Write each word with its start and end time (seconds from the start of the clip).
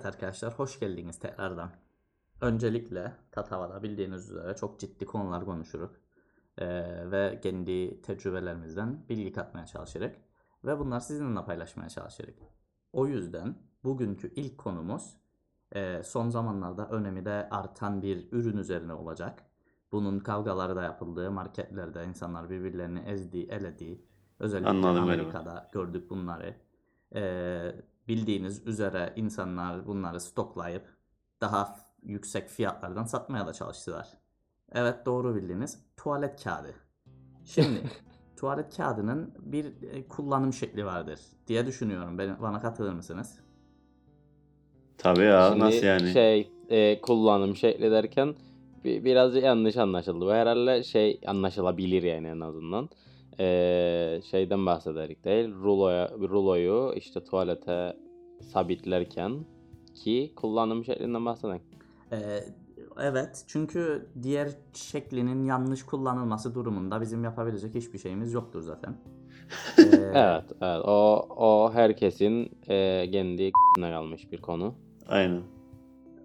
Evet 0.00 0.14
arkadaşlar 0.14 0.52
hoş 0.52 0.80
geldiniz 0.80 1.18
tekrardan. 1.18 1.70
Öncelikle 2.40 3.12
Tatava'da 3.32 3.82
bildiğiniz 3.82 4.30
üzere 4.30 4.56
çok 4.56 4.80
ciddi 4.80 5.06
konular 5.06 5.44
konuşuruz. 5.44 5.90
Ee, 6.58 6.66
ve 7.10 7.40
kendi 7.42 8.02
tecrübelerimizden 8.02 9.08
bilgi 9.08 9.32
katmaya 9.32 9.66
çalışırız. 9.66 10.12
Ve 10.64 10.78
bunlar 10.78 11.00
sizinle 11.00 11.44
paylaşmaya 11.44 11.88
çalışırız. 11.88 12.34
O 12.92 13.06
yüzden 13.06 13.54
bugünkü 13.84 14.34
ilk 14.34 14.58
konumuz 14.58 15.16
e, 15.72 16.02
son 16.02 16.28
zamanlarda 16.28 16.88
önemi 16.88 17.24
de 17.24 17.48
artan 17.50 18.02
bir 18.02 18.32
ürün 18.32 18.56
üzerine 18.56 18.92
olacak. 18.92 19.44
Bunun 19.92 20.18
kavgaları 20.18 20.76
da 20.76 20.82
yapıldığı, 20.82 21.30
marketlerde 21.30 22.04
insanlar 22.04 22.50
birbirlerini 22.50 22.98
ezdiği, 22.98 23.48
elediği, 23.48 24.06
özellikle 24.38 24.70
Anladım. 24.70 25.02
Amerika'da 25.02 25.70
gördük 25.72 26.10
bunları. 26.10 26.54
Ee, 27.14 27.72
bildiğiniz 28.10 28.66
üzere 28.66 29.12
insanlar 29.16 29.86
bunları 29.86 30.20
stoklayıp 30.20 30.82
daha 31.40 31.76
yüksek 32.02 32.48
fiyatlardan 32.48 33.04
satmaya 33.04 33.46
da 33.46 33.52
çalıştılar. 33.52 34.08
Evet 34.72 35.06
doğru 35.06 35.34
bildiniz. 35.34 35.78
Tuvalet 35.96 36.44
kağıdı. 36.44 36.74
Şimdi 37.44 37.82
tuvalet 38.36 38.76
kağıdının 38.76 39.34
bir 39.38 39.64
e, 39.82 40.08
kullanım 40.08 40.52
şekli 40.52 40.84
vardır 40.84 41.20
diye 41.46 41.66
düşünüyorum. 41.66 42.18
Ben, 42.18 42.42
bana 42.42 42.60
katılır 42.60 42.92
mısınız? 42.92 43.38
Tabii 44.98 45.24
ya 45.24 45.48
Şimdi 45.48 45.64
nasıl 45.64 45.86
yani? 45.86 46.12
Şey 46.12 46.50
e, 46.68 47.00
kullanım 47.00 47.56
şekli 47.56 47.90
derken 47.90 48.34
bi- 48.84 49.04
biraz 49.04 49.36
yanlış 49.36 49.76
anlaşıldı. 49.76 50.26
Bu 50.26 50.32
herhalde 50.32 50.82
şey 50.82 51.20
anlaşılabilir 51.26 52.02
yani 52.02 52.26
en 52.26 52.40
azından. 52.40 52.88
E, 53.40 54.20
şeyden 54.30 54.66
bahsederik 54.66 55.24
değil. 55.24 55.54
Ruloya, 55.54 56.10
ruloyu 56.10 56.92
işte 56.96 57.24
tuvalete 57.24 57.96
sabitlerken 58.42 59.44
ki 59.94 60.32
kullanım 60.36 60.84
şeklinden 60.84 61.26
bahsedelim. 61.26 61.62
Ee, 62.12 62.44
evet 63.00 63.44
çünkü 63.46 64.06
diğer 64.22 64.50
şeklinin 64.72 65.44
yanlış 65.44 65.82
kullanılması 65.82 66.54
durumunda 66.54 67.00
bizim 67.00 67.24
yapabilecek 67.24 67.74
hiçbir 67.74 67.98
şeyimiz 67.98 68.32
yoktur 68.32 68.62
zaten. 68.62 68.94
Ee, 69.78 69.82
Evet, 70.14 70.44
evet. 70.60 70.84
O 70.84 71.26
o 71.36 71.72
herkesin 71.72 72.50
e, 72.68 73.10
kendi 73.10 73.52
kalmış 73.76 74.32
bir 74.32 74.38
konu. 74.38 74.74
Aynen. 75.08 75.42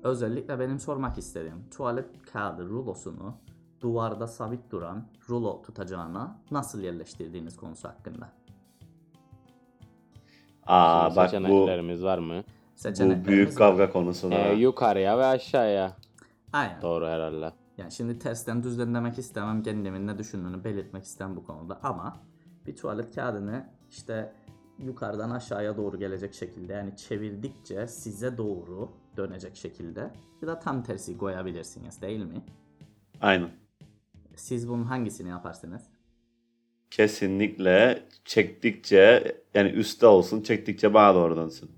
Özellikle 0.04 0.60
benim 0.60 0.80
sormak 0.80 1.18
istediğim 1.18 1.70
tuvalet 1.70 2.22
kağıdı 2.34 2.70
rulosunu 2.70 3.34
duvarda 3.82 4.28
sabit 4.28 4.72
duran 4.72 5.08
rulo 5.30 5.62
tutacağına 5.62 6.42
nasıl 6.52 6.82
yerleştirdiğiniz 6.82 7.58
konusu 7.58 7.88
hakkında. 7.88 8.30
Aa 10.66 11.04
Şimdi 11.10 11.16
bak 11.16 11.26
bu 11.26 11.30
seçeneklerimiz 11.30 12.04
var 12.04 12.18
mı? 12.18 12.44
bu 13.00 13.26
büyük 13.28 13.50
var. 13.50 13.56
kavga 13.56 13.92
konusu. 13.92 14.32
Da. 14.32 14.36
yukarıya 14.48 15.18
ve 15.18 15.26
aşağıya. 15.26 15.92
Aynen. 16.54 16.82
Doğru 16.82 17.08
herhalde. 17.08 17.52
Yani 17.78 17.92
şimdi 17.92 18.20
tersten 18.20 18.64
düzden 18.64 18.96
demek 18.96 19.18
istemem 19.18 19.64
kendimin 19.64 20.08
ne 20.08 20.18
düşündüğünü 20.18 20.64
belirtmek 20.64 21.04
istem 21.04 21.36
bu 21.36 21.44
konuda 21.44 21.80
ama 21.84 22.18
bir 22.68 22.76
tuvalet 22.76 23.16
kağıdını 23.16 23.70
işte 23.90 24.34
yukarıdan 24.80 25.30
aşağıya 25.30 25.78
doğru 25.78 26.00
gelecek 26.00 26.34
şekilde 26.34 26.74
yani 26.74 26.98
çevirdikçe 26.98 27.88
size 27.88 28.38
doğru 28.38 28.90
dönecek 29.18 29.56
şekilde 29.56 30.12
ya 30.42 30.48
da 30.48 30.60
tam 30.60 30.84
tersi 30.84 31.18
koyabilirsiniz 31.18 32.02
değil 32.02 32.26
mi? 32.26 32.42
Aynen. 33.22 33.50
Siz 34.36 34.70
bunun 34.70 34.84
hangisini 34.84 35.30
yaparsınız? 35.30 35.82
Kesinlikle 36.92 38.04
çektikçe 38.26 39.36
yani 39.54 39.70
üstte 39.70 40.08
olsun 40.08 40.42
çektikçe 40.42 40.94
bana 40.94 41.16
doğru 41.16 41.38
dönsün. 41.38 41.72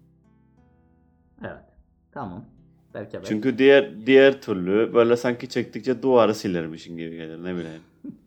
Evet. 1.41 1.63
Tamam. 2.11 2.45
Belki 2.93 3.17
Çünkü 3.23 3.57
diğer 3.57 4.05
diğer 4.05 4.41
türlü 4.41 4.93
böyle 4.93 5.17
sanki 5.17 5.49
çektikçe 5.49 6.01
duvarı 6.01 6.35
silermişin 6.35 6.97
gibi 6.97 7.15
gelir 7.15 7.43
ne 7.43 7.55
bileyim. 7.55 7.81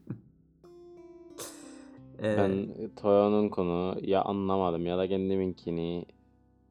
Ee, 2.22 2.36
Ben 2.38 2.68
Toyo'nun 2.96 3.48
konu 3.48 3.96
ya 4.02 4.22
anlamadım 4.22 4.86
ya 4.86 4.98
da 4.98 5.08
kendiminkini 5.08 6.04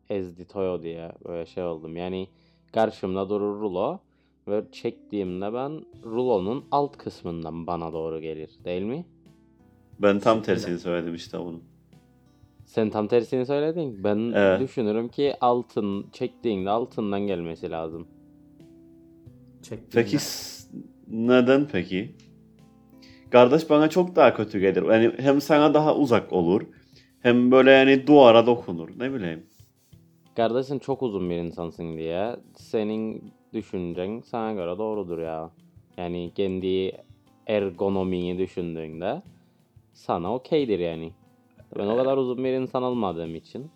ezdi 0.10 0.48
Toyo 0.48 0.82
diye 0.82 1.12
böyle 1.28 1.46
şey 1.46 1.64
oldum. 1.64 1.98
Yani 1.98 2.28
karşımda 2.74 3.30
durur 3.30 3.60
rulo 3.62 4.00
ve 4.48 4.64
çektiğimde 4.72 5.54
ben 5.54 5.86
rulonun 6.04 6.66
alt 6.72 6.98
kısmından 6.98 7.68
bana 7.68 7.94
doğru 7.94 8.22
gelir 8.22 8.50
değil 8.66 8.82
mi? 8.82 9.06
Ben 10.00 10.20
tam 10.20 10.42
tersini 10.42 10.80
söyledim 10.80 11.16
işte 11.16 11.40
bunun. 11.40 11.64
Sen 12.66 12.90
tam 12.90 13.08
tersini 13.08 13.46
söyledin. 13.46 14.04
Ben 14.04 14.32
Evet. 14.36 14.62
düşünürüm 14.62 15.10
ki 15.10 15.34
altın 15.42 16.06
çektiğinde 16.14 16.70
altından 16.70 17.22
gelmesi 17.28 17.70
lazım. 17.72 18.08
çektiğinde- 19.62 19.90
Peki 19.92 20.18
neden 21.08 21.68
peki? 21.72 22.16
Kardeş 23.32 23.70
bana 23.70 23.90
çok 23.90 24.16
daha 24.16 24.34
kötü 24.34 24.60
gelir. 24.60 24.84
Yani 24.84 25.12
hem 25.18 25.42
sana 25.42 25.74
daha 25.74 25.96
uzak 25.96 26.34
olur. 26.34 26.62
Hem 27.22 27.52
böyle 27.52 27.72
yani 27.72 28.08
duvara 28.08 28.46
dokunur. 28.46 28.90
Ne 29.00 29.14
bileyim. 29.14 29.44
Kardeşin 30.36 30.80
çok 30.80 31.04
uzun 31.04 31.30
bir 31.30 31.36
insansın 31.36 31.98
diye 31.98 32.36
senin 32.56 33.34
düşüncen 33.54 34.22
sana 34.26 34.54
göre 34.54 34.78
doğrudur 34.78 35.20
ya. 35.20 35.52
Yani 35.98 36.32
kendi 36.36 36.92
ergonomini 37.48 38.38
düşündüğünde 38.38 39.22
sana 40.00 40.34
okeydir 40.36 40.80
yani. 40.80 41.12
Ben 41.78 41.88
o 41.88 41.98
kadar 41.98 42.18
uzun 42.18 42.38
bir 42.44 42.54
insan 42.54 42.84
olmadığım 42.84 43.36
için 43.36 43.72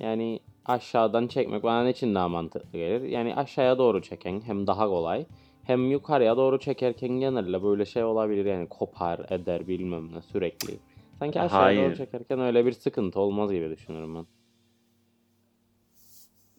yani 0.00 0.40
aşağıdan 0.66 1.26
çekmek 1.26 1.62
bana 1.62 1.88
için 1.88 2.14
daha 2.14 2.28
mantıklı 2.28 2.78
gelir. 2.78 3.00
Yani 3.02 3.34
aşağıya 3.34 3.78
doğru 3.78 4.02
çeken 4.02 4.40
hem 4.40 4.66
daha 4.66 4.86
kolay 4.88 5.26
hem 5.64 5.90
yukarıya 5.90 6.36
doğru 6.36 6.58
çekerken 6.58 7.08
genelde 7.10 7.62
böyle 7.62 7.84
şey 7.84 8.04
olabilir 8.04 8.44
yani 8.44 8.68
kopar 8.68 9.26
eder 9.30 9.68
bilmem 9.68 10.14
ne 10.14 10.22
sürekli. 10.22 10.78
Sanki 11.18 11.40
aşağıya 11.40 11.76
doğru 11.76 11.80
Hayır. 11.82 11.96
çekerken 11.96 12.40
öyle 12.40 12.66
bir 12.66 12.72
sıkıntı 12.72 13.20
olmaz 13.20 13.52
gibi 13.52 13.70
düşünüyorum 13.70 14.14
ben. 14.14 14.26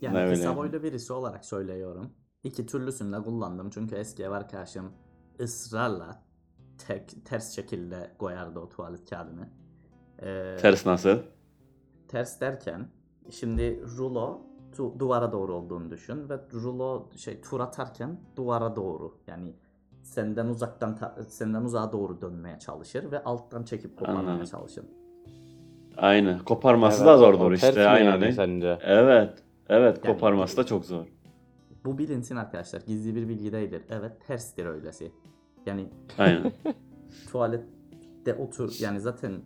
Yani 0.02 0.16
Ne 0.16 0.30
kısa 0.30 0.50
öyle? 0.50 0.58
boylu 0.58 0.84
birisi 0.84 1.14
olarak 1.14 1.46
söylüyorum. 1.46 2.14
İki 2.44 2.66
türlüsünü 2.66 3.18
de 3.18 3.24
kullandım 3.24 3.70
çünkü 3.70 3.96
eski 3.96 4.24
ev 4.24 4.32
arkadaşım 4.32 4.92
ısrarla 5.40 6.27
tek, 6.78 7.26
ters 7.26 7.56
şekilde 7.56 8.12
koyardı 8.18 8.60
o 8.60 8.70
tuvalet 8.70 9.10
kağıdını. 9.10 9.50
Ee, 10.22 10.56
Ters 10.62 10.86
nasıl? 10.86 11.18
ters 12.08 12.42
derken 12.42 12.88
şimdi 13.30 13.82
rulo 13.98 14.42
tu- 14.78 15.00
duvara 15.00 15.32
doğru 15.32 15.54
olduğunu 15.56 15.92
düşün 15.92 16.30
ve 16.30 16.40
rulo 16.54 17.10
şey 17.18 17.42
tur 17.42 17.60
atarken 17.60 18.20
duvara 18.36 18.76
doğru 18.76 19.18
yani 19.28 19.54
senden 20.04 20.46
uzaktan 20.48 20.96
ta- 20.96 21.16
senden 21.28 21.62
uzağa 21.64 21.92
doğru 21.92 22.22
dönmeye 22.22 22.60
çalışır 22.60 23.12
ve 23.12 23.24
alttan 23.24 23.64
çekip 23.64 23.98
koparmaya 24.00 24.20
Anladım. 24.30 24.46
çalışır. 24.46 24.86
Aynı. 25.98 26.40
Koparması 26.46 26.98
Evet, 27.04 27.08
da 27.08 27.18
zordur 27.18 27.50
ters 27.50 27.64
işte. 27.70 27.88
Aynen. 27.88 28.06
yani 28.12 28.22
değil. 28.22 28.34
sence? 28.34 28.80
Evet. 28.82 29.44
Evet 29.70 30.00
Yani- 30.06 30.14
koparması 30.14 30.58
da 30.58 30.66
çok 30.66 30.86
zor. 30.86 31.06
Bu 31.86 31.98
bilinsin 31.98 32.36
arkadaşlar 32.36 32.82
gizli 32.82 33.16
bir 33.16 33.30
bilgi 33.30 33.52
değildir. 33.52 33.82
Evet 33.90 34.12
terstir 34.28 34.66
öylesi. 34.66 35.12
Yani 35.66 35.90
Aynen. 36.18 36.52
tuvalette 37.32 38.34
otur 38.34 38.76
yani 38.80 39.00
zaten 39.00 39.42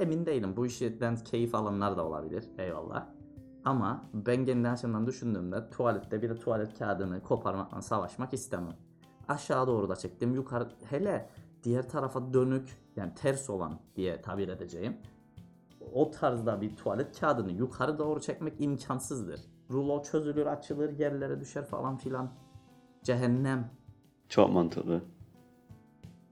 emin 0.00 0.26
değilim 0.26 0.56
bu 0.56 0.66
işten 0.66 1.16
keyif 1.16 1.54
alanlar 1.54 1.96
da 1.96 2.06
olabilir 2.06 2.44
eyvallah. 2.58 3.06
Ama 3.64 4.04
ben 4.14 4.44
kendi 4.44 4.68
açımdan 4.68 5.06
düşündüğümde 5.06 5.70
tuvalette 5.70 6.22
bir 6.22 6.30
de 6.30 6.34
tuvalet 6.34 6.78
kağıdını 6.78 7.22
koparmakla 7.22 7.82
savaşmak 7.82 8.34
istemem. 8.34 8.76
Aşağı 9.28 9.66
doğru 9.66 9.88
da 9.88 9.96
çektim 9.96 10.34
yukarı 10.34 10.68
hele 10.90 11.28
diğer 11.64 11.88
tarafa 11.88 12.32
dönük 12.34 12.78
yani 12.96 13.14
ters 13.14 13.50
olan 13.50 13.78
diye 13.96 14.22
tabir 14.22 14.48
edeceğim. 14.48 14.96
O 15.94 16.10
tarzda 16.10 16.60
bir 16.60 16.76
tuvalet 16.76 17.20
kağıdını 17.20 17.52
yukarı 17.52 17.98
doğru 17.98 18.20
çekmek 18.20 18.60
imkansızdır. 18.60 19.40
Rulo 19.70 20.02
çözülür 20.02 20.46
açılır 20.46 20.98
yerlere 20.98 21.40
düşer 21.40 21.64
falan 21.64 21.96
filan. 21.96 22.30
Cehennem. 23.02 23.70
Çok 24.32 24.52
mantıklı. 24.52 25.02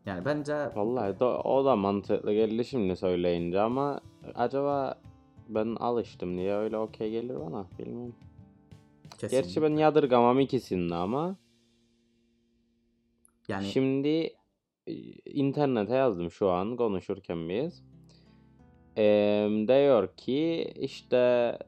Yani 0.06 0.24
bence 0.24 0.54
Vallahi 0.74 1.20
da, 1.20 1.40
o 1.40 1.64
da 1.64 1.76
mantıklı 1.76 2.32
geldi 2.32 2.64
şimdi 2.64 2.96
söyleyince 2.96 3.60
ama 3.60 4.00
acaba 4.34 4.94
ben 5.48 5.76
alıştım 5.80 6.38
diye 6.38 6.54
öyle 6.54 6.78
okey 6.78 7.10
gelir 7.10 7.40
bana 7.40 7.66
bilmiyorum. 7.78 8.14
kesin. 9.18 9.36
Gerçi 9.36 9.62
ben 9.62 9.76
yadırgamam 9.76 10.40
ikisini 10.40 10.94
ama 10.94 11.36
yani 13.48 13.64
şimdi 13.64 14.32
e, 14.86 14.92
internete 15.24 15.94
yazdım 15.94 16.30
şu 16.30 16.50
an 16.50 16.76
konuşurken 16.76 17.48
biz. 17.48 17.82
Eee 18.96 19.68
diyor 19.68 20.16
ki 20.16 20.72
işte 20.76 21.58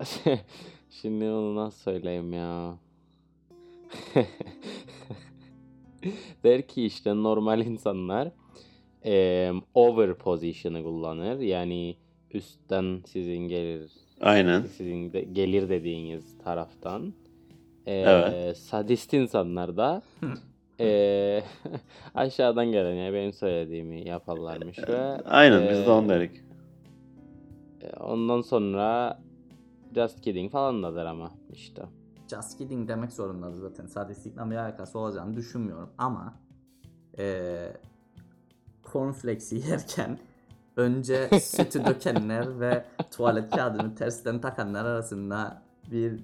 şimdi 0.90 1.24
onu 1.24 1.56
nasıl 1.56 1.78
söyleyeyim 1.78 2.32
ya 2.32 2.78
der 6.44 6.62
ki 6.68 6.84
işte 6.86 7.10
normal 7.14 7.60
insanlar 7.66 8.28
eee 9.04 9.52
over 9.74 10.14
position'ı 10.14 10.82
kullanır 10.82 11.38
yani 11.40 11.96
üstten 12.34 13.02
sizin 13.06 13.38
gelir 13.48 13.90
Aynen. 14.20 14.62
Sizin 14.62 15.12
de 15.12 15.20
gelir 15.20 15.68
dediğiniz 15.68 16.38
taraftan. 16.44 17.14
Ee, 17.86 17.92
Evet. 18.06 18.58
Sadist 18.58 19.12
insanlar 19.14 19.76
da 19.76 20.02
ee, 20.80 21.42
aşağıdan 22.14 22.72
gelen 22.72 22.94
yani 22.94 23.14
benim 23.14 23.32
söylediğimi 23.32 24.08
yaparlarmış 24.08 24.78
ve 24.78 24.98
Aynen 25.24 25.70
biz 25.70 25.86
de 25.86 25.90
onu 25.90 26.08
dedik. 26.08 26.30
e, 27.82 27.96
ondan 28.00 28.40
sonra 28.40 29.18
Just 29.94 30.20
Kidding 30.20 30.52
falan 30.52 30.82
dadır 30.82 31.04
ama 31.04 31.30
işte. 31.52 31.82
Just 32.28 32.58
kidding 32.58 32.88
demek 32.88 33.12
zorundadır 33.12 33.58
zaten. 33.60 33.86
Sadistlikle 33.86 34.50
bir 34.50 34.56
alakası 34.56 34.98
olacağını 34.98 35.36
düşünmüyorum 35.36 35.90
ama 35.98 36.34
eee 37.18 37.72
cornflakes'i 38.92 39.56
yerken 39.70 40.18
önce 40.76 41.28
sütü 41.40 41.86
dökenler 41.86 42.60
ve 42.60 42.84
tuvalet 43.10 43.50
kağıdını 43.50 43.94
tersten 43.94 44.40
takanlar 44.40 44.84
arasında 44.84 45.62
bir 45.90 46.20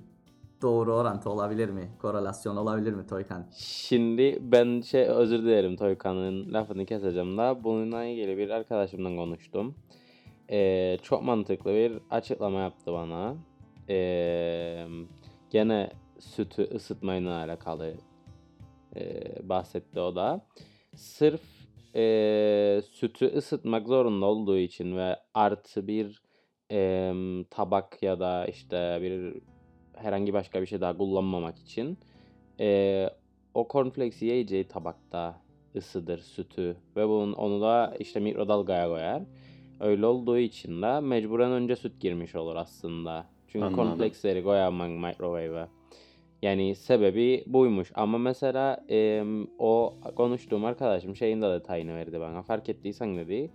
doğru 0.62 0.94
orantı 0.94 1.30
olabilir 1.30 1.68
mi? 1.68 1.90
Korelasyon 2.02 2.56
olabilir 2.56 2.92
mi 2.92 3.06
Toykan? 3.06 3.44
Şimdi 3.56 4.38
ben 4.40 4.80
şey 4.80 5.02
özür 5.08 5.38
dilerim 5.42 5.76
Toykan'ın 5.76 6.52
lafını 6.52 6.86
keseceğim 6.86 7.38
da 7.38 7.64
bununla 7.64 8.04
ilgili 8.04 8.38
bir 8.38 8.50
arkadaşımla 8.50 9.16
konuştum. 9.16 9.74
Ee, 10.50 10.98
çok 11.02 11.22
mantıklı 11.22 11.70
bir 11.70 11.98
açıklama 12.10 12.60
yaptı 12.60 12.92
bana. 12.92 13.34
Ee, 13.88 14.86
gene 15.54 15.90
sütü 16.18 16.62
ısıtmayla 16.74 17.36
alakalı 17.38 17.94
ee, 18.96 19.48
bahsetti 19.48 20.00
o 20.00 20.16
da. 20.16 20.46
Sırf 20.96 21.40
ee, 21.94 22.82
sütü 22.90 23.26
ısıtmak 23.26 23.86
zorunda 23.86 24.26
olduğu 24.26 24.58
için 24.58 24.96
ve 24.96 25.16
artı 25.34 25.86
bir 25.86 26.22
ee, 26.70 27.14
tabak 27.50 28.02
ya 28.02 28.20
da 28.20 28.46
işte 28.46 28.98
bir 29.02 29.42
herhangi 29.96 30.32
başka 30.32 30.62
bir 30.62 30.66
şey 30.66 30.80
daha 30.80 30.96
kullanmamak 30.96 31.58
için 31.58 31.98
ee, 32.60 33.10
o 33.54 33.68
cornflakes'i 33.72 34.24
yiyeceği 34.24 34.68
tabakta 34.68 35.40
ısıdır 35.76 36.18
sütü 36.18 36.76
ve 36.96 37.08
bunun, 37.08 37.32
onu 37.32 37.60
da 37.60 37.96
işte 37.98 38.20
mikrodalgaya 38.20 38.88
koyar. 38.88 39.22
Öyle 39.80 40.06
olduğu 40.06 40.38
için 40.38 40.82
de 40.82 41.00
mecburen 41.00 41.52
önce 41.52 41.76
süt 41.76 42.00
girmiş 42.00 42.34
olur 42.34 42.56
aslında. 42.56 43.33
Çünkü 43.54 43.66
Anladım. 43.66 43.84
cornflakes'leri 43.84 44.44
koyamam 44.44 44.90
microwave'e. 44.90 45.66
Yani 46.42 46.74
sebebi 46.74 47.44
buymuş. 47.46 47.92
Ama 47.94 48.18
mesela 48.18 48.84
em, 48.88 49.46
o 49.58 49.94
konuştuğum 50.16 50.64
arkadaşım 50.64 51.16
şeyin 51.16 51.42
de 51.42 51.50
detayını 51.50 51.94
verdi 51.94 52.20
bana. 52.20 52.42
Fark 52.42 52.68
ettiysen 52.68 53.16
dedi. 53.16 53.50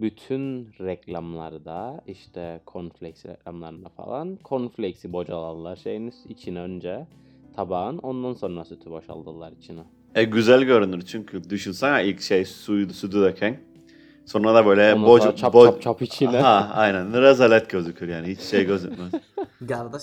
Bütün 0.00 0.68
reklamlarda 0.80 2.00
işte 2.06 2.60
cornflakes 2.66 3.26
reklamlarında 3.26 3.88
falan 3.88 4.38
cornflakes'i 4.44 5.12
bocalarlar 5.12 5.76
şeyin 5.76 6.14
içine 6.28 6.60
önce 6.60 7.06
tabağın 7.56 7.98
ondan 7.98 8.34
sonra 8.34 8.64
sütü 8.64 8.90
boşaltırlar 8.90 9.52
içine. 9.52 9.82
E 10.14 10.24
güzel 10.24 10.62
görünür 10.62 11.02
çünkü 11.02 11.50
düşünsene 11.50 12.06
ilk 12.06 12.20
şey 12.20 12.44
suyu 12.44 12.90
sütü 12.90 13.16
döken. 13.20 13.60
Sonra 14.30 14.54
da 14.54 14.66
böyle 14.66 14.94
Ondan 14.94 15.06
boc 15.08 15.22
sonra 15.22 15.36
çap 15.36 15.54
boc- 15.54 15.66
çap 15.66 15.82
çap 15.82 16.02
içine. 16.02 16.40
Ha, 16.40 16.70
aynen 16.74 17.22
rezalet 17.22 17.70
gözükür 17.70 18.08
yani 18.08 18.28
hiç 18.28 18.40
şey 18.40 18.64
gözükmez. 18.66 19.12
Kardeş 19.68 20.02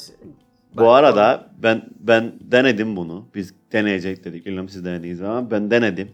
Bu 0.73 0.89
arada 0.89 1.49
ben 1.63 1.89
ben 1.99 2.33
denedim 2.41 2.95
bunu. 2.95 3.25
Biz 3.35 3.53
deneyecek 3.71 4.23
dedik. 4.25 4.45
Bilmiyorum 4.45 4.69
siz 4.69 4.85
denediniz 4.85 5.21
ama 5.21 5.51
ben 5.51 5.71
denedim. 5.71 6.11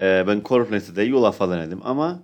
Ee, 0.00 0.24
ben 0.26 0.42
cornflakes'te 0.44 0.96
de 0.96 1.02
yulafa 1.02 1.50
denedim 1.50 1.80
ama 1.84 2.22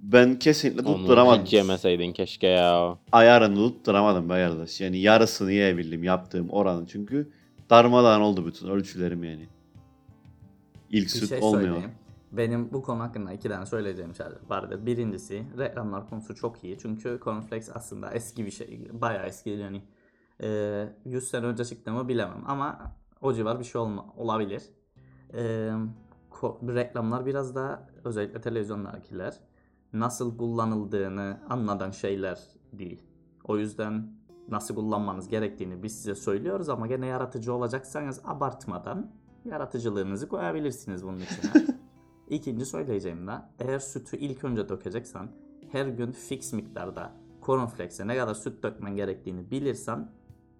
ben 0.00 0.38
kesinlikle 0.38 0.88
Onu 0.88 0.96
tutturamadım. 0.96 1.44
hiç 1.44 1.52
yemeseydin 1.52 2.12
keşke 2.12 2.46
ya. 2.46 2.98
Ayarını 3.12 3.56
tutturamadım 3.56 4.28
be 4.28 4.32
arkadaş. 4.34 4.80
Yani 4.80 4.98
yarısını 4.98 5.52
yiyebildim 5.52 6.04
yaptığım 6.04 6.50
oranın 6.50 6.86
çünkü 6.86 7.28
darmadağın 7.70 8.20
oldu 8.20 8.46
bütün 8.46 8.68
ölçülerim 8.68 9.24
yani. 9.24 9.46
İlk 10.90 11.04
bir 11.04 11.08
süt 11.08 11.28
şey 11.28 11.38
olmuyor. 11.38 11.64
söyleyeyim. 11.64 11.90
Benim 12.32 12.72
bu 12.72 12.82
konu 12.82 13.00
hakkında 13.00 13.32
iki 13.32 13.48
tane 13.48 13.66
söyleyeceğim 13.66 14.14
şey 14.14 14.26
vardı. 14.48 14.86
Birincisi 14.86 15.46
reklamlar 15.58 16.10
konusu 16.10 16.34
çok 16.34 16.64
iyi. 16.64 16.78
Çünkü 16.78 17.20
cornflakes 17.24 17.76
aslında 17.76 18.10
eski 18.10 18.46
bir 18.46 18.50
şey. 18.50 18.88
Bayağı 18.92 19.26
eski 19.26 19.50
yani. 19.50 19.82
Ee, 20.42 20.88
100 21.04 21.28
sene 21.28 21.46
önce 21.46 21.64
çıktı 21.64 21.92
mı 21.92 22.08
bilemem 22.08 22.42
ama 22.46 22.92
o 23.20 23.32
civar 23.32 23.58
bir 23.58 23.64
şey 23.64 23.80
olma, 23.80 24.06
olabilir. 24.16 24.62
Reklamlar 26.62 27.26
biraz 27.26 27.54
daha 27.54 27.88
özellikle 28.04 28.40
televizyonlardakiler 28.40 29.34
nasıl 29.92 30.38
kullanıldığını 30.38 31.40
anladan 31.48 31.90
şeyler 31.90 32.38
değil. 32.72 33.02
O 33.44 33.58
yüzden 33.58 34.12
nasıl 34.48 34.74
kullanmanız 34.74 35.28
gerektiğini 35.28 35.82
biz 35.82 35.96
size 35.96 36.14
söylüyoruz 36.14 36.68
ama 36.68 36.86
gene 36.86 37.06
yaratıcı 37.06 37.52
olacaksanız 37.54 38.20
abartmadan 38.24 39.10
yaratıcılığınızı 39.44 40.28
koyabilirsiniz 40.28 41.04
bunun 41.04 41.20
içine. 41.20 41.66
İkinci 42.30 42.66
söyleyeceğim 42.66 43.26
de 43.26 43.32
eğer 43.58 43.78
sütü 43.78 44.16
ilk 44.16 44.44
önce 44.44 44.68
dökeceksen 44.68 45.28
her 45.72 45.86
gün 45.86 46.12
fix 46.12 46.52
miktarda 46.52 47.12
cornflakes'e 47.42 48.06
ne 48.06 48.16
kadar 48.16 48.34
süt 48.34 48.62
dökmen 48.62 48.96
gerektiğini 48.96 49.50
bilirsen 49.50 50.08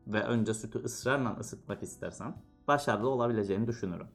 ve 0.07 0.23
önce 0.23 0.55
sütü 0.55 0.79
ısrarla 0.79 1.37
ısıtmak 1.41 1.83
istersen 1.83 2.35
başarılı 2.69 3.09
olabileceğini 3.09 3.67
düşünürüm. 3.67 4.07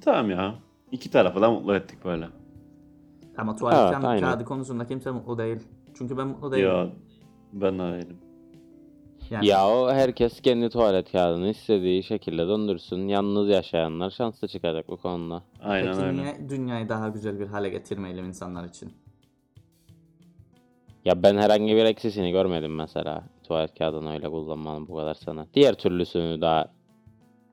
Tamam 0.00 0.30
ya. 0.30 0.54
İki 0.92 1.10
tarafı 1.10 1.40
da 1.40 1.50
mutlu 1.50 1.74
ettik 1.74 2.04
böyle. 2.04 2.28
Ama 3.36 3.56
tuvalet 3.56 3.78
Evet, 4.04 4.20
kağıdı- 4.20 4.44
konusunda 4.44 4.86
kimse 4.86 5.10
mutlu 5.10 5.38
değil. 5.38 5.60
Çünkü 5.94 6.16
ben 6.16 6.26
mutlu 6.26 6.52
değilim. 6.52 6.68
Ya 6.68 6.92
ben 7.52 7.78
de 7.78 7.82
değilim. 7.82 8.16
Yani 9.30 9.46
Ya 9.46 9.68
o 9.68 9.92
herkes 9.92 10.40
kendi 10.40 10.70
tuvalet 10.70 11.12
kağıdını 11.12 11.48
istediği 11.48 12.02
şekilde 12.02 12.48
döndürsün. 12.48 13.08
Yalnız 13.08 13.48
yaşayanlar 13.48 14.10
şanslı 14.10 14.48
çıkacak 14.48 14.88
bu 14.88 14.96
konuda. 14.96 15.42
Aynen 15.62 15.92
peki 15.92 16.06
öyle. 16.06 16.22
niye 16.22 16.48
dünyayı 16.48 16.88
daha 16.88 17.08
güzel 17.08 17.40
bir 17.40 17.46
hale 17.46 17.68
getirmeyelim 17.68 18.26
insanlar 18.26 18.64
için? 18.64 18.92
Ya 21.04 21.22
ben 21.22 21.36
herhangi 21.36 21.76
bir 21.76 21.84
eksisini 21.84 22.30
görmedim 22.30 22.74
mesela. 22.74 23.24
Tuvalet 23.48 23.78
kağıdını 23.78 24.12
öyle 24.12 24.28
kullanmanın 24.28 24.88
bu 24.88 24.96
kadar 24.96 25.14
sana. 25.14 25.46
Diğer 25.54 25.74
türlüsünü 25.74 26.40
daha 26.40 26.68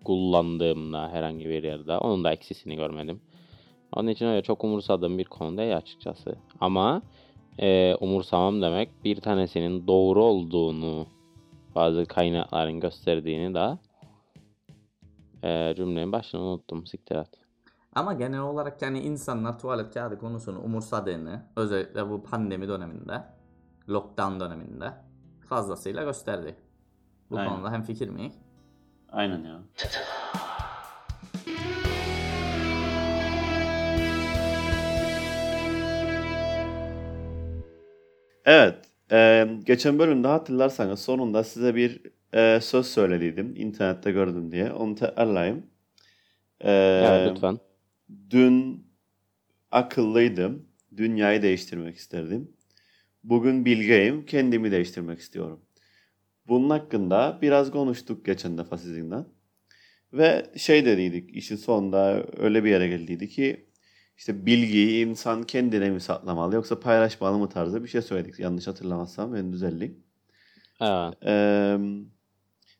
kullandığımda 0.04 1.10
herhangi 1.10 1.46
bir 1.50 1.64
yerde 1.64 1.98
onun 1.98 2.24
da 2.24 2.32
eksisini 2.32 2.76
görmedim. 2.76 3.22
Onun 3.94 4.08
için 4.08 4.26
öyle 4.26 4.42
çok 4.42 4.64
umursadığım 4.64 5.18
bir 5.18 5.26
konu 5.26 5.58
değil 5.58 5.78
açıkçası. 5.78 6.36
Ama 6.62 7.02
e, 7.60 7.96
umursamam 8.00 8.62
demek 8.62 8.90
bir 9.04 9.16
tanesinin 9.16 9.88
doğru 9.88 10.24
olduğunu 10.24 11.08
bazı 11.76 12.06
kaynakların 12.06 12.80
gösterdiğini 12.80 13.56
de 13.56 13.78
e, 15.44 15.76
cümlenin 15.76 16.12
başını 16.12 16.42
unuttum. 16.42 16.88
Siktir 16.88 17.16
at. 17.16 17.30
Ama 17.96 18.14
genel 18.14 18.40
olarak 18.40 18.82
yani 18.82 19.00
insanlar 19.00 19.60
tuvalet 19.60 19.94
kağıdı 19.94 20.20
konusunu 20.20 20.60
umursadığını 20.62 21.46
özellikle 21.56 22.10
bu 22.10 22.24
pandemi 22.24 22.68
döneminde, 22.68 23.24
lockdown 23.90 24.40
döneminde 24.40 24.94
fazlasıyla 25.50 26.04
gösterdi. 26.04 26.56
Bu 27.30 27.38
Aynen. 27.38 27.52
konuda 27.52 27.72
hem 27.72 27.84
fikir 27.84 28.10
miyiz? 28.10 28.34
Aynen 29.12 29.44
ya. 29.44 29.60
Evet. 38.46 38.91
E, 39.12 39.48
geçen 39.64 40.00
bölümde 40.00 40.28
hatırlarsanız 40.28 41.00
sonunda 41.00 41.44
size 41.44 41.76
bir 41.76 42.02
e, 42.34 42.62
söz 42.62 42.86
söylediydim. 42.86 43.54
internette 43.56 44.12
gördüm 44.12 44.52
diye. 44.52 44.72
Onu 44.72 44.96
tekrarlayayım. 44.96 45.66
E, 46.62 46.72
Evet 47.06 47.32
lütfen. 47.32 47.58
Dün 48.30 48.88
akıllıydım. 49.72 50.66
Dünyayı 50.98 51.42
değiştirmek 51.42 51.96
isterdim. 51.96 52.52
Bugün 53.24 53.66
bilgeyim. 53.66 54.26
Kendimi 54.26 54.72
değiştirmek 54.72 55.20
istiyorum. 55.20 55.62
Bunun 56.48 56.70
hakkında 56.70 57.40
biraz 57.42 57.72
konuştuk 57.72 58.26
geçen 58.26 58.58
defa 58.58 58.78
sizinle. 58.78 59.16
Ve 60.14 60.52
şey 60.58 60.86
dediydik 60.86 61.36
işin 61.36 61.56
sonunda 61.56 62.24
öyle 62.38 62.64
bir 62.64 62.70
yere 62.70 62.88
geldiydi 62.88 63.30
ki 63.30 63.66
işte 64.22 64.46
bilgiyi 64.46 65.06
insan 65.06 65.44
kendine 65.44 65.90
mi 65.90 66.02
saklamalı 66.02 66.56
yoksa 66.56 66.80
paylaşmalı 66.80 67.38
mı 67.38 67.50
tarzı 67.50 67.84
bir 67.84 67.88
şey 67.88 68.02
söyledik. 68.02 68.40
Yanlış 68.40 68.68
hatırlamazsam 68.68 69.34
ben 69.34 69.54
düzelteyim. 69.54 70.04
Evet. 70.82 71.14
Ee, 71.26 71.78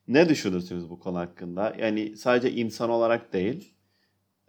ne 0.08 0.30
düşünürsünüz 0.30 0.90
bu 0.90 1.00
konu 1.00 1.18
hakkında? 1.18 1.76
Yani 1.80 2.18
sadece 2.18 2.52
insan 2.52 2.90
olarak 2.90 3.34
değil. 3.34 3.76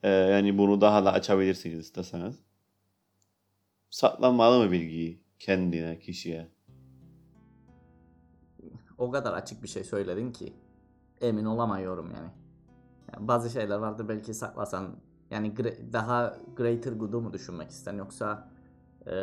e, 0.03 0.09
yani 0.09 0.59
bunu 0.59 0.81
daha 0.81 1.05
da 1.05 1.13
açabilirsiniz 1.13 1.79
isteseniz. 1.79 2.41
Saklanmalı 3.91 4.65
mı 4.65 4.73
bilgiyi 4.73 5.23
kendine, 5.39 5.99
kişiye? 5.99 6.49
O 8.99 9.11
kadar 9.11 9.33
açık 9.33 9.63
bir 9.63 9.69
şey 9.69 9.85
söyledin 9.85 10.33
ki 10.33 10.53
emin 11.21 11.45
olamıyorum 11.45 12.11
yani. 12.15 12.31
Yani 13.13 13.29
bazı 13.29 13.51
şeyler 13.51 13.77
vardı 13.77 14.09
belki 14.09 14.35
saklasan 14.35 14.97
yani 15.33 15.53
daha 15.93 16.37
greater 16.57 16.93
good'u 16.93 17.21
mu 17.21 17.33
düşünmek 17.33 17.71
isten 17.71 17.97
yoksa 17.97 18.49
e, 19.07 19.15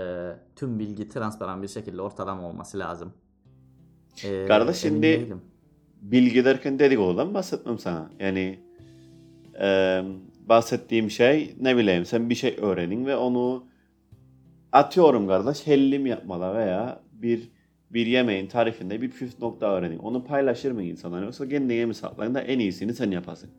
tüm 0.56 0.80
bilgi 0.80 1.10
transparan 1.10 1.64
bir 1.64 1.68
şekilde 1.68 2.02
ortada 2.02 2.36
mı 2.36 2.48
olması 2.48 2.80
lazım? 2.80 3.14
Ee, 4.26 4.46
Kardeş, 4.48 4.78
şimdi-. 4.78 5.38
Bilgi 6.02 6.46
derken 6.46 6.80
dedikodudan 6.80 7.34
bahsetmem 7.34 7.80
sana. 7.80 8.10
Yani 8.20 8.60
e, 9.62 10.02
bahsettiğim 10.50 11.12
şey 11.12 11.56
ne 11.60 11.78
bileyim 11.78 12.06
sen 12.06 12.30
bir 12.30 12.36
şey 12.36 12.58
öğrenin 12.62 13.06
ve 13.06 13.16
onu 13.16 13.64
atıyorum 14.72 15.28
kardeş 15.28 15.68
hellim 15.68 16.06
yapmada 16.06 16.56
veya 16.56 17.02
bir 17.14 17.50
bir 17.92 18.06
yemeğin 18.06 18.48
tarifinde 18.48 19.02
bir 19.02 19.12
püf 19.12 19.40
nokta 19.40 19.66
öğrenin. 19.72 19.98
Onu 19.98 20.24
paylaşır 20.24 20.72
mı 20.72 20.84
insanlar 20.84 21.24
yoksa 21.24 21.50
kendine 21.50 21.86
mi 21.86 21.94
saklayın 21.94 22.36
da 22.36 22.42
en 22.42 22.60
iyisini 22.60 22.94
sen 22.94 23.12
yapasın. 23.12 23.50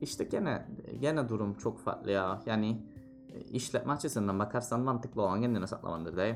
İşte 0.00 0.24
gene 0.24 0.66
gene 1.00 1.28
durum 1.28 1.54
çok 1.54 1.78
farklı 1.78 2.10
ya. 2.10 2.42
Yani 2.46 2.82
e, 3.32 3.40
işletme 3.40 3.92
açısından 3.92 4.38
bakarsan 4.38 4.80
mantıklı 4.80 5.22
olan 5.22 5.40
kendine 5.40 5.66
saklamandır 5.66 6.16
değil. 6.16 6.34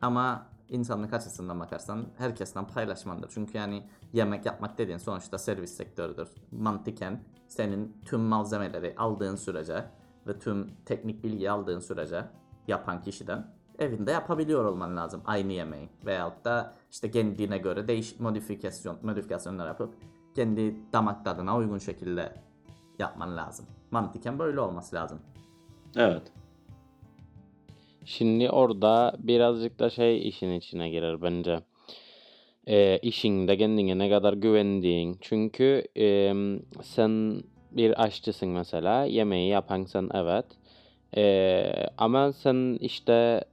Ama 0.00 0.46
insanlık 0.68 1.12
açısından 1.12 1.60
bakarsan 1.60 2.06
herkesten 2.18 2.66
paylaşmandır. 2.66 3.30
Çünkü 3.34 3.58
yani 3.58 3.82
yemek 4.12 4.46
yapmak 4.46 4.78
dediğin 4.78 4.98
sonuçta 4.98 5.38
servis 5.38 5.76
sektörüdür. 5.76 6.28
Mantıken 6.50 7.20
senin 7.48 7.96
tüm 8.04 8.20
malzemeleri 8.20 8.94
aldığın 8.96 9.36
sürece 9.36 9.84
ve 10.26 10.38
tüm 10.38 10.70
teknik 10.84 11.24
bilgi 11.24 11.50
aldığın 11.50 11.80
sürece 11.80 12.24
yapan 12.68 13.02
kişiden 13.02 13.46
evinde 13.78 14.10
yapabiliyor 14.10 14.64
olman 14.64 14.96
lazım 14.96 15.22
aynı 15.24 15.52
yemeği. 15.52 15.88
Veyahut 16.06 16.44
da 16.44 16.74
işte 16.90 17.10
kendine 17.10 17.58
göre 17.58 17.88
değiş 17.88 18.20
modifikasyon 18.20 18.96
modifikasyonlar 19.02 19.66
yapıp 19.66 19.94
kendi 20.34 20.92
damak 20.92 21.24
tadına 21.24 21.56
uygun 21.56 21.78
şekilde 21.78 22.45
yapman 22.98 23.36
lazım. 23.36 23.66
Mantıken 23.90 24.38
böyle 24.38 24.60
olması 24.60 24.96
lazım. 24.96 25.18
Evet. 25.96 26.22
Şimdi 28.04 28.50
orada 28.50 29.16
birazcık 29.18 29.78
da 29.78 29.90
şey 29.90 30.28
işin 30.28 30.52
içine 30.52 30.90
girer 30.90 31.22
bence. 31.22 31.60
Ee, 32.68 32.98
işinde 32.98 33.56
kendine 33.56 33.98
ne 33.98 34.10
kadar 34.10 34.32
güvendiğin. 34.32 35.18
Çünkü 35.20 35.84
em, 35.96 36.60
sen 36.82 37.42
bir 37.70 38.02
aşçısın 38.02 38.48
mesela. 38.48 39.04
Yemeği 39.04 39.48
yapan 39.48 39.84
sen 39.84 40.10
evet. 40.14 40.46
Ee, 41.16 41.72
ama 41.98 42.32
sen 42.32 42.78
işte 42.80 43.44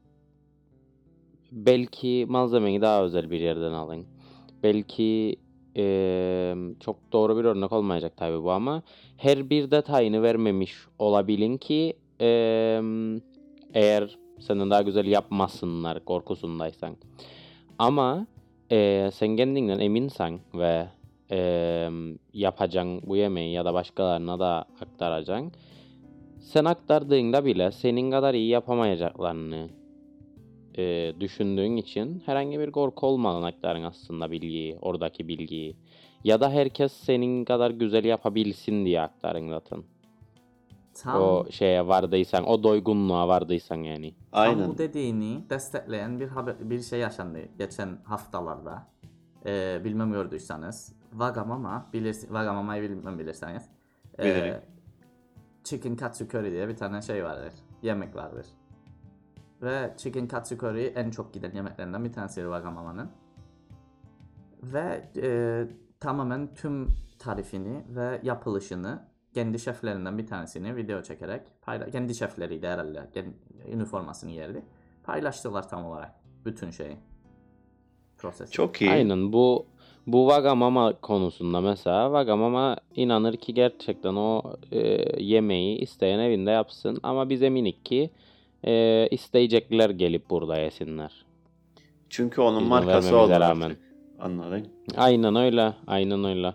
belki 1.51 2.25
malzemeyi 2.29 2.81
daha 2.81 3.03
özel 3.03 3.31
bir 3.31 3.39
yerden 3.39 3.71
alın. 3.71 4.05
Belki 4.63 5.35
em, 5.75 6.75
çok 6.79 6.95
doğru 7.11 7.37
bir 7.37 7.43
örnek 7.43 7.71
olmayacak 7.71 8.13
tabii 8.17 8.43
bu 8.43 8.51
ama 8.51 8.81
her 9.17 9.49
bir 9.49 9.71
detayını 9.71 10.23
vermemiş 10.23 10.75
olabilin 10.99 11.57
ki 11.57 11.93
em, 12.19 13.21
eğer 13.73 14.17
senden 14.39 14.69
daha 14.69 14.81
güzel 14.81 15.05
yapmasınlar 15.05 16.05
korkusundaysan. 16.05 16.95
Ama 17.79 18.27
eee, 18.71 19.09
sen 19.13 19.35
kendinden 19.37 19.79
eminsen 19.79 20.39
ve 20.53 20.87
eee 21.31 21.89
yapacaksın 22.33 23.01
bu 23.07 23.15
yemeği 23.17 23.53
ya 23.53 23.65
da 23.65 23.73
başkalarına 23.73 24.39
da 24.39 24.65
aktaracaksın. 24.81 25.51
Sen 26.41 26.65
aktardığında 26.65 27.45
bile 27.45 27.71
senin 27.71 28.11
kadar 28.11 28.33
iyi 28.33 28.49
yapamayacaklarını 28.49 29.67
eee, 30.77 31.21
düşündüğün 31.21 31.77
için 31.77 32.23
herhangi 32.25 32.59
bir 32.59 32.71
korku 32.71 33.07
olmadan 33.07 33.43
aktarın 33.43 33.83
aslında 33.83 34.31
bilgiyi, 34.31 34.77
oradaki 34.81 35.27
bilgiyi. 35.27 35.75
Ya 36.23 36.41
da 36.41 36.49
herkes 36.51 36.91
senin 36.93 37.45
kadar 37.45 37.71
güzel 37.71 38.05
yapabilsin 38.05 38.85
diye 38.85 39.01
aktarın 39.01 39.49
zaten. 39.49 39.83
Tam, 40.93 41.21
O 41.21 41.45
şeye 41.51 41.87
vardıysan, 41.87 42.47
o 42.47 42.63
doygunluğa 42.63 43.27
vardıysan 43.27 43.75
yani. 43.75 44.13
tam 44.31 44.41
Aynen. 44.41 44.69
bu 44.69 44.77
dediğini 44.77 45.49
destekleyen 45.49 46.19
bir 46.19 46.27
haber, 46.27 46.69
bir 46.69 46.81
şey 46.81 46.99
yaşandı 46.99 47.39
geçen 47.57 47.97
haftalarda. 48.03 48.87
Ee, 49.45 49.81
bilmem 49.83 50.11
gördüyseniz. 50.11 50.93
Vagamama, 51.13 51.89
bilirsin, 51.93 52.33
Vagamama'yı 52.33 52.83
bilmem 52.83 53.19
bilirseniz. 53.19 53.63
Ee, 54.19 54.23
Bilirim. 54.23 54.55
chicken 55.63 55.95
katsu 55.95 56.25
curry 56.25 56.51
diye 56.51 56.67
bir 56.67 56.75
tane 56.75 57.01
şey 57.01 57.23
vardır. 57.23 57.53
Yemek 57.81 58.15
vardır. 58.15 58.45
Ve 59.63 59.93
chicken 59.97 60.27
katsu 60.27 60.55
curry 60.55 60.93
en 60.95 61.09
çok 61.09 61.33
giden 61.33 61.55
yemeklerinden 61.55 62.05
bir 62.05 62.13
tanesi 62.13 62.49
Vagamama'nın. 62.49 63.09
Ve 64.63 65.09
e, 65.21 65.63
tamamen 65.99 66.53
tüm 66.53 66.87
tarifini 67.19 67.83
ve 67.89 68.19
yapılışını 68.23 68.99
kendi 69.33 69.59
şeflerinden 69.59 70.17
bir 70.17 70.27
tanesini 70.27 70.75
video 70.75 71.01
çekerek 71.01 71.41
payla 71.61 71.89
kendi 71.89 72.15
şefleriydi 72.15 72.67
herhalde. 72.67 73.09
Kendi, 73.13 73.33
üniformasını 73.71 74.31
giyerdi. 74.31 74.65
Paylaştılar 75.03 75.69
tam 75.69 75.85
olarak 75.85 76.11
bütün 76.45 76.71
şeyi. 76.71 76.97
Prosesi. 78.17 78.51
Çok 78.51 78.81
iyi. 78.81 78.91
Aynen 78.91 79.33
bu 79.33 79.65
bu 80.07 80.27
Wagamama 80.29 80.93
konusunda 81.01 81.61
mesela 81.61 82.05
Wagamama 82.05 82.77
inanır 82.95 83.37
ki 83.37 83.53
gerçekten 83.53 84.15
o 84.15 84.43
e, 84.71 84.79
yemeği 85.23 85.77
isteyen 85.77 86.19
evinde 86.19 86.51
yapsın 86.51 86.99
ama 87.03 87.29
biz 87.29 87.43
eminik 87.43 87.85
ki 87.85 88.09
e, 88.67 89.07
isteyecekler 89.11 89.89
gelip 89.89 90.29
burada 90.29 90.57
yesinler. 90.57 91.25
Çünkü 92.09 92.41
onun 92.41 92.57
İzin 92.57 92.69
markası 92.69 93.17
oldu 93.17 93.31
rağmen. 93.31 93.65
artık. 93.65 93.81
Anladın? 94.19 94.67
Aynen 94.97 95.35
öyle, 95.35 95.73
aynen 95.87 96.23
öyle. 96.23 96.53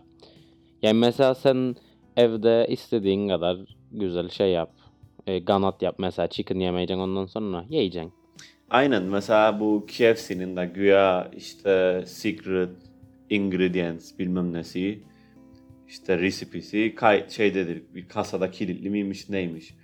Yani 0.83 0.99
mesela 0.99 1.35
sen 1.35 1.77
evde 2.17 2.67
istediğin 2.71 3.29
kadar 3.29 3.57
güzel 3.93 4.29
şey 4.29 4.51
yap. 4.51 4.71
E, 5.27 5.39
ganat 5.39 5.83
yap 5.83 5.95
mesela 5.99 6.29
chicken 6.29 6.59
yemeyeceksin 6.59 7.01
ondan 7.01 7.27
sonra 7.27 7.65
yiyeceksin. 7.69 8.13
Aynen. 8.71 9.03
Mesela 9.03 9.61
bu 9.61 9.87
KFC'nin 9.87 10.57
de 10.57 10.67
güya 10.75 11.31
işte 11.37 12.03
secret 12.07 12.71
ingredients 13.31 14.19
bilmem 14.19 14.53
nesi 14.53 15.03
işte 15.89 16.19
resipisi 16.19 16.95
kay 16.95 17.31
şeydedir 17.31 17.83
bir 17.95 18.09
kasada 18.09 18.51
kilitli 18.51 18.91
miymiş 18.91 19.29
neymiş. 19.29 19.75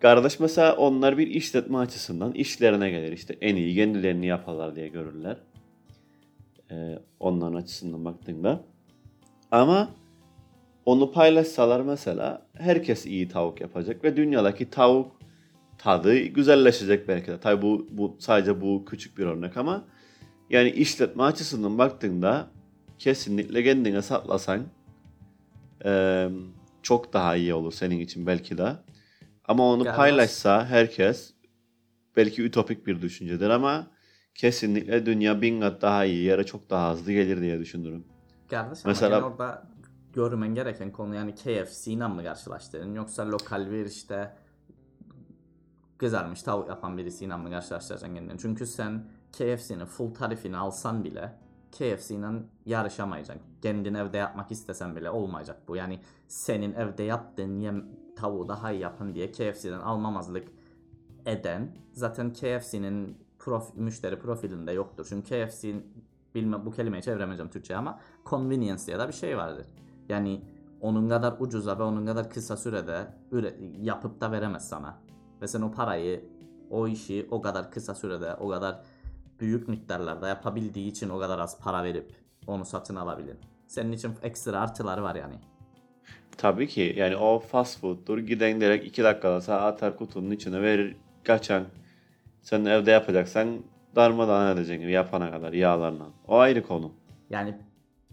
Kardeş 0.00 0.40
mesela 0.40 0.76
onlar 0.76 1.18
bir 1.18 1.26
işletme 1.26 1.78
açısından 1.78 2.32
işlerine 2.32 2.90
gelir. 2.90 3.12
işte 3.12 3.36
en 3.40 3.56
iyi 3.56 3.74
kendilerini 3.74 4.26
yaparlar 4.26 4.76
diye 4.76 4.88
görürler. 4.88 5.36
Ee, 6.70 6.98
onların 7.20 7.54
açısından 7.54 8.04
baktığında. 8.04 8.60
Ama 9.50 9.88
onu 10.86 11.12
paylaşsalar 11.12 11.80
mesela 11.80 12.46
herkes 12.54 13.06
iyi 13.06 13.28
tavuk 13.28 13.60
yapacak 13.60 14.04
ve 14.04 14.16
dünyadaki 14.16 14.70
tavuk 14.70 15.16
tadı 15.78 16.18
güzelleşecek 16.18 17.08
belki 17.08 17.26
de. 17.26 17.40
Tabi 17.40 17.62
bu, 17.62 17.86
bu 17.90 18.16
sadece 18.18 18.60
bu 18.60 18.84
küçük 18.84 19.18
bir 19.18 19.26
örnek 19.26 19.56
ama 19.56 19.84
yani 20.50 20.70
işletme 20.70 21.22
açısından 21.22 21.78
baktığında 21.78 22.48
kesinlikle 22.98 23.64
kendine 23.64 24.02
saklasan 24.02 24.60
eee, 25.84 26.30
çok 26.82 27.12
daha 27.12 27.36
iyi 27.36 27.54
olur 27.54 27.72
senin 27.72 28.00
için 28.00 28.26
belki 28.26 28.58
de. 28.58 28.72
Ama 29.50 29.64
onu 29.72 29.82
Gelmez. 29.84 29.96
paylaşsa 29.96 30.66
herkes 30.66 31.34
belki 32.16 32.42
ütopik 32.42 32.86
bir 32.86 33.02
düşüncedir 33.02 33.50
ama 33.50 33.86
kesinlikle 34.34 35.06
dünya 35.06 35.42
bin 35.42 35.60
kat 35.60 35.82
daha 35.82 36.04
iyi 36.04 36.24
yere 36.24 36.46
çok 36.46 36.70
daha 36.70 36.92
hızlı 36.92 37.12
gelir 37.12 37.40
diye 37.40 37.60
düşünürüm. 37.60 38.04
Kardeş 38.50 38.84
Mesela- 38.84 39.16
gene 39.18 39.26
orada 39.26 39.62
görmen 40.12 40.54
gereken 40.54 40.92
konu 40.92 41.14
yani 41.14 41.34
KFC 41.34 41.92
ile 41.92 42.08
mi 42.08 42.24
karşılaştırdın 42.24 42.94
yoksa 42.94 43.30
lokal 43.30 43.70
bir 43.70 43.86
işte 43.86 44.36
kızarmış 45.98 46.42
tavuk 46.42 46.68
yapan 46.68 46.98
birisiyle 46.98 47.36
mi 47.36 47.50
karşılaştıracaksın 47.50 48.14
kendini? 48.14 48.38
Çünkü 48.38 48.66
sen 48.66 49.04
KFC'nin 49.32 49.86
full 49.86 50.14
tarifini 50.14 50.56
alsan 50.56 51.04
bile 51.04 51.32
KFC 51.72 52.14
ile 52.14 52.26
yarışamayacaksın. 52.66 53.42
Kendin 53.62 53.94
evde 53.94 54.16
yapmak 54.16 54.50
istesen 54.50 54.96
bile 54.96 55.10
olmayacak 55.10 55.62
bu. 55.68 55.76
Yani 55.76 56.00
senin 56.28 56.72
evde 56.74 57.02
yaptığın 57.02 57.60
yem 57.60 57.84
tavuğu 58.16 58.48
daha 58.48 58.72
iyi 58.72 58.80
yapın 58.80 59.14
diye 59.14 59.30
KFC'den 59.32 59.80
almamazlık 59.80 60.48
eden 61.26 61.76
zaten 61.92 62.32
KFC'nin 62.32 63.18
prof, 63.38 63.74
müşteri 63.74 64.18
profilinde 64.18 64.72
yoktur. 64.72 65.06
Çünkü 65.08 65.46
KFC'nin 65.46 65.86
bilmem 66.34 66.66
bu 66.66 66.70
kelimeyi 66.70 67.02
çeviremeyeceğim 67.02 67.50
Türkçe 67.50 67.76
ama 67.76 68.00
convenience 68.26 68.86
diye 68.86 68.98
de 68.98 69.08
bir 69.08 69.12
şey 69.12 69.36
vardır. 69.36 69.66
Yani 70.08 70.42
onun 70.80 71.08
kadar 71.08 71.34
ucuza 71.38 71.78
ve 71.78 71.82
onun 71.82 72.06
kadar 72.06 72.30
kısa 72.30 72.56
sürede 72.56 73.06
üre, 73.32 73.56
yapıp 73.80 74.20
da 74.20 74.32
veremez 74.32 74.68
sana. 74.68 74.98
Ve 75.42 75.48
sen 75.48 75.62
o 75.62 75.72
parayı, 75.72 76.24
o 76.70 76.88
işi 76.88 77.28
o 77.30 77.40
kadar 77.40 77.70
kısa 77.70 77.94
sürede, 77.94 78.34
o 78.34 78.48
kadar 78.48 78.82
büyük 79.40 79.68
miktarlarda 79.68 80.28
yapabildiği 80.28 80.90
için 80.90 81.08
o 81.08 81.18
kadar 81.18 81.38
az 81.38 81.60
para 81.60 81.84
verip 81.84 82.12
onu 82.46 82.64
satın 82.64 82.96
alabilin. 82.96 83.38
Senin 83.66 83.92
için 83.92 84.12
ekstra 84.22 84.60
artıları 84.60 85.02
var 85.02 85.14
yani. 85.14 85.34
Tabii 86.36 86.68
ki 86.68 86.94
yani 86.96 87.16
o 87.16 87.38
fast 87.38 87.80
food'dur. 87.80 88.18
Giden 88.18 88.60
direkt 88.60 88.86
2 88.86 89.04
dakikada 89.04 89.40
sağa 89.40 89.60
atar 89.60 89.96
kutunun 89.96 90.30
içine 90.30 90.62
verir 90.62 90.96
kaçan. 91.24 91.64
Sen 92.42 92.64
evde 92.64 92.90
yapacaksan 92.90 93.62
darmadağın 93.96 94.56
edeceksin 94.56 94.88
yapana 94.88 95.30
kadar 95.30 95.52
yağlarla. 95.52 96.04
O 96.28 96.38
ayrı 96.38 96.62
konu. 96.62 96.92
Yani 97.30 97.54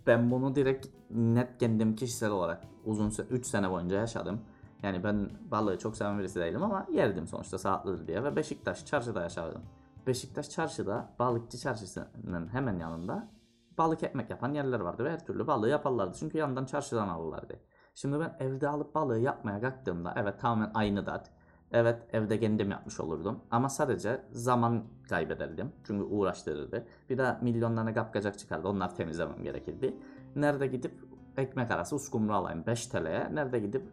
ben 0.07 0.31
bunu 0.31 0.55
direkt 0.55 0.87
net 1.09 1.57
kendim 1.59 1.95
kişisel 1.95 2.29
olarak 2.29 2.63
uzun 2.85 3.13
3 3.29 3.45
sene 3.45 3.71
boyunca 3.71 3.95
yaşadım. 3.95 4.41
Yani 4.83 5.03
ben 5.03 5.29
balığı 5.51 5.79
çok 5.79 5.97
seven 5.97 6.19
birisi 6.19 6.39
değilim 6.39 6.63
ama 6.63 6.87
yerdim 6.93 7.27
sonuçta 7.27 7.57
sağlıklıdır 7.57 8.07
diye 8.07 8.23
ve 8.23 8.35
Beşiktaş 8.35 8.85
çarşıda 8.85 9.21
yaşadım. 9.21 9.61
Beşiktaş 10.07 10.49
çarşıda 10.49 11.15
balıkçı 11.19 11.57
çarşısının 11.57 12.47
hemen 12.47 12.79
yanında 12.79 13.29
balık 13.77 14.03
ekmek 14.03 14.29
yapan 14.29 14.53
yerler 14.53 14.79
vardı 14.79 15.05
ve 15.05 15.11
her 15.11 15.25
türlü 15.25 15.47
balığı 15.47 15.69
yaparlardı. 15.69 16.17
Çünkü 16.19 16.37
yandan 16.37 16.65
çarşıdan 16.65 17.07
alırlardı. 17.07 17.59
Şimdi 17.95 18.19
ben 18.19 18.37
evde 18.39 18.67
alıp 18.67 18.95
balığı 18.95 19.19
yapmaya 19.19 19.61
kalktığımda 19.61 20.13
evet 20.17 20.39
tamamen 20.39 20.71
aynı 20.73 21.05
tat. 21.05 21.31
Evet 21.71 22.07
evde 22.13 22.39
kendim 22.39 22.71
yapmış 22.71 22.99
olurdum 22.99 23.39
ama 23.51 23.69
sadece 23.69 24.21
zaman 24.31 24.83
kaybederdim. 25.09 25.71
Çünkü 25.83 26.03
uğraştırırdı. 26.03 26.87
Bir 27.09 27.17
de 27.17 27.37
milyonlarına 27.41 27.93
kapkacak 27.93 28.39
çıkardı. 28.39 28.67
Onlar 28.67 28.95
temizlemem 28.95 29.43
gerekirdi. 29.43 29.97
Nerede 30.35 30.67
gidip 30.67 31.03
ekmek 31.37 31.71
arası 31.71 31.95
uskumru 31.95 32.33
alayım 32.33 32.63
5 32.67 32.87
TL'ye. 32.87 33.35
Nerede 33.35 33.59
gidip 33.59 33.91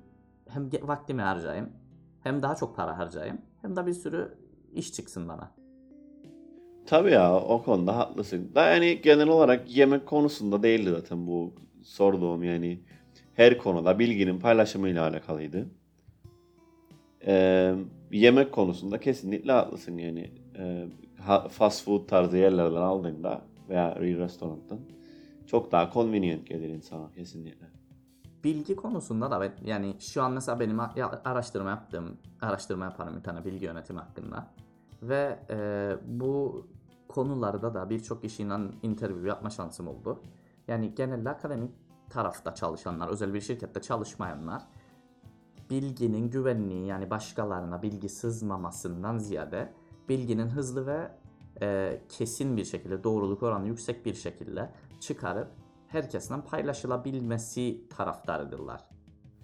hem 0.48 0.70
vaktimi 0.82 1.22
harcayayım 1.22 1.72
hem 2.20 2.42
daha 2.42 2.54
çok 2.54 2.76
para 2.76 2.98
harcayayım 2.98 3.38
hem 3.62 3.76
de 3.76 3.86
bir 3.86 3.94
sürü 3.94 4.38
iş 4.72 4.92
çıksın 4.92 5.28
bana. 5.28 5.63
Tabii 6.86 7.10
ya 7.10 7.36
o 7.36 7.62
konuda 7.62 7.96
haklısın. 7.96 8.54
Da 8.54 8.66
yani 8.66 9.00
genel 9.02 9.28
olarak 9.28 9.76
yemek 9.76 10.06
konusunda 10.06 10.62
değildi 10.62 10.90
zaten 10.90 11.26
bu 11.26 11.54
sorduğum 11.82 12.44
yani 12.44 12.80
her 13.34 13.58
konuda 13.58 13.98
bilginin 13.98 14.40
paylaşımıyla 14.40 15.08
alakalıydı. 15.08 15.66
Ee, 17.26 17.74
yemek 18.12 18.52
konusunda 18.52 19.00
kesinlikle 19.00 19.52
haklısın 19.52 19.98
yani 19.98 20.30
ha- 21.20 21.48
fast 21.48 21.84
food 21.84 22.06
tarzı 22.08 22.36
yerlerden 22.36 22.76
aldığında 22.80 23.42
veya 23.68 23.98
bir 24.00 24.18
restorandan 24.18 24.78
çok 25.46 25.72
daha 25.72 25.90
convenient 25.92 26.46
gelir 26.46 26.68
insana 26.68 27.10
kesinlikle. 27.10 27.66
Bilgi 28.44 28.76
konusunda 28.76 29.30
da 29.30 29.40
ben 29.40 29.52
yani 29.64 29.94
şu 30.00 30.22
an 30.22 30.32
mesela 30.32 30.60
benim 30.60 30.80
araştırma 31.24 31.70
yaptığım 31.70 32.16
araştırma 32.40 32.84
yaparım 32.84 33.16
bir 33.16 33.22
tane 33.22 33.44
bilgi 33.44 33.64
yönetimi 33.64 33.98
hakkında 33.98 34.46
ve 35.02 35.38
e, 35.50 35.56
bu 36.06 36.66
konularda 37.08 37.74
da 37.74 37.90
birçok 37.90 38.22
kişiyle 38.22 38.54
interview 38.82 39.28
yapma 39.28 39.50
şansım 39.50 39.88
oldu. 39.88 40.22
Yani 40.68 40.94
genelde 40.94 41.30
akademik 41.30 41.70
tarafta 42.10 42.54
çalışanlar, 42.54 43.08
özel 43.08 43.34
bir 43.34 43.40
şirkette 43.40 43.82
çalışmayanlar 43.82 44.62
bilginin 45.70 46.30
güvenliği 46.30 46.86
yani 46.86 47.10
başkalarına 47.10 47.82
bilgi 47.82 48.08
sızmamasından 48.08 49.18
ziyade 49.18 49.72
bilginin 50.08 50.46
hızlı 50.48 50.86
ve 50.86 51.10
e, 51.62 52.00
kesin 52.08 52.56
bir 52.56 52.64
şekilde 52.64 53.04
doğruluk 53.04 53.42
oranı 53.42 53.66
yüksek 53.66 54.06
bir 54.06 54.14
şekilde 54.14 54.70
çıkarıp 55.00 55.48
herkesten 55.88 56.42
paylaşılabilmesi 56.42 57.88
taraftarıdırlar. 57.88 58.80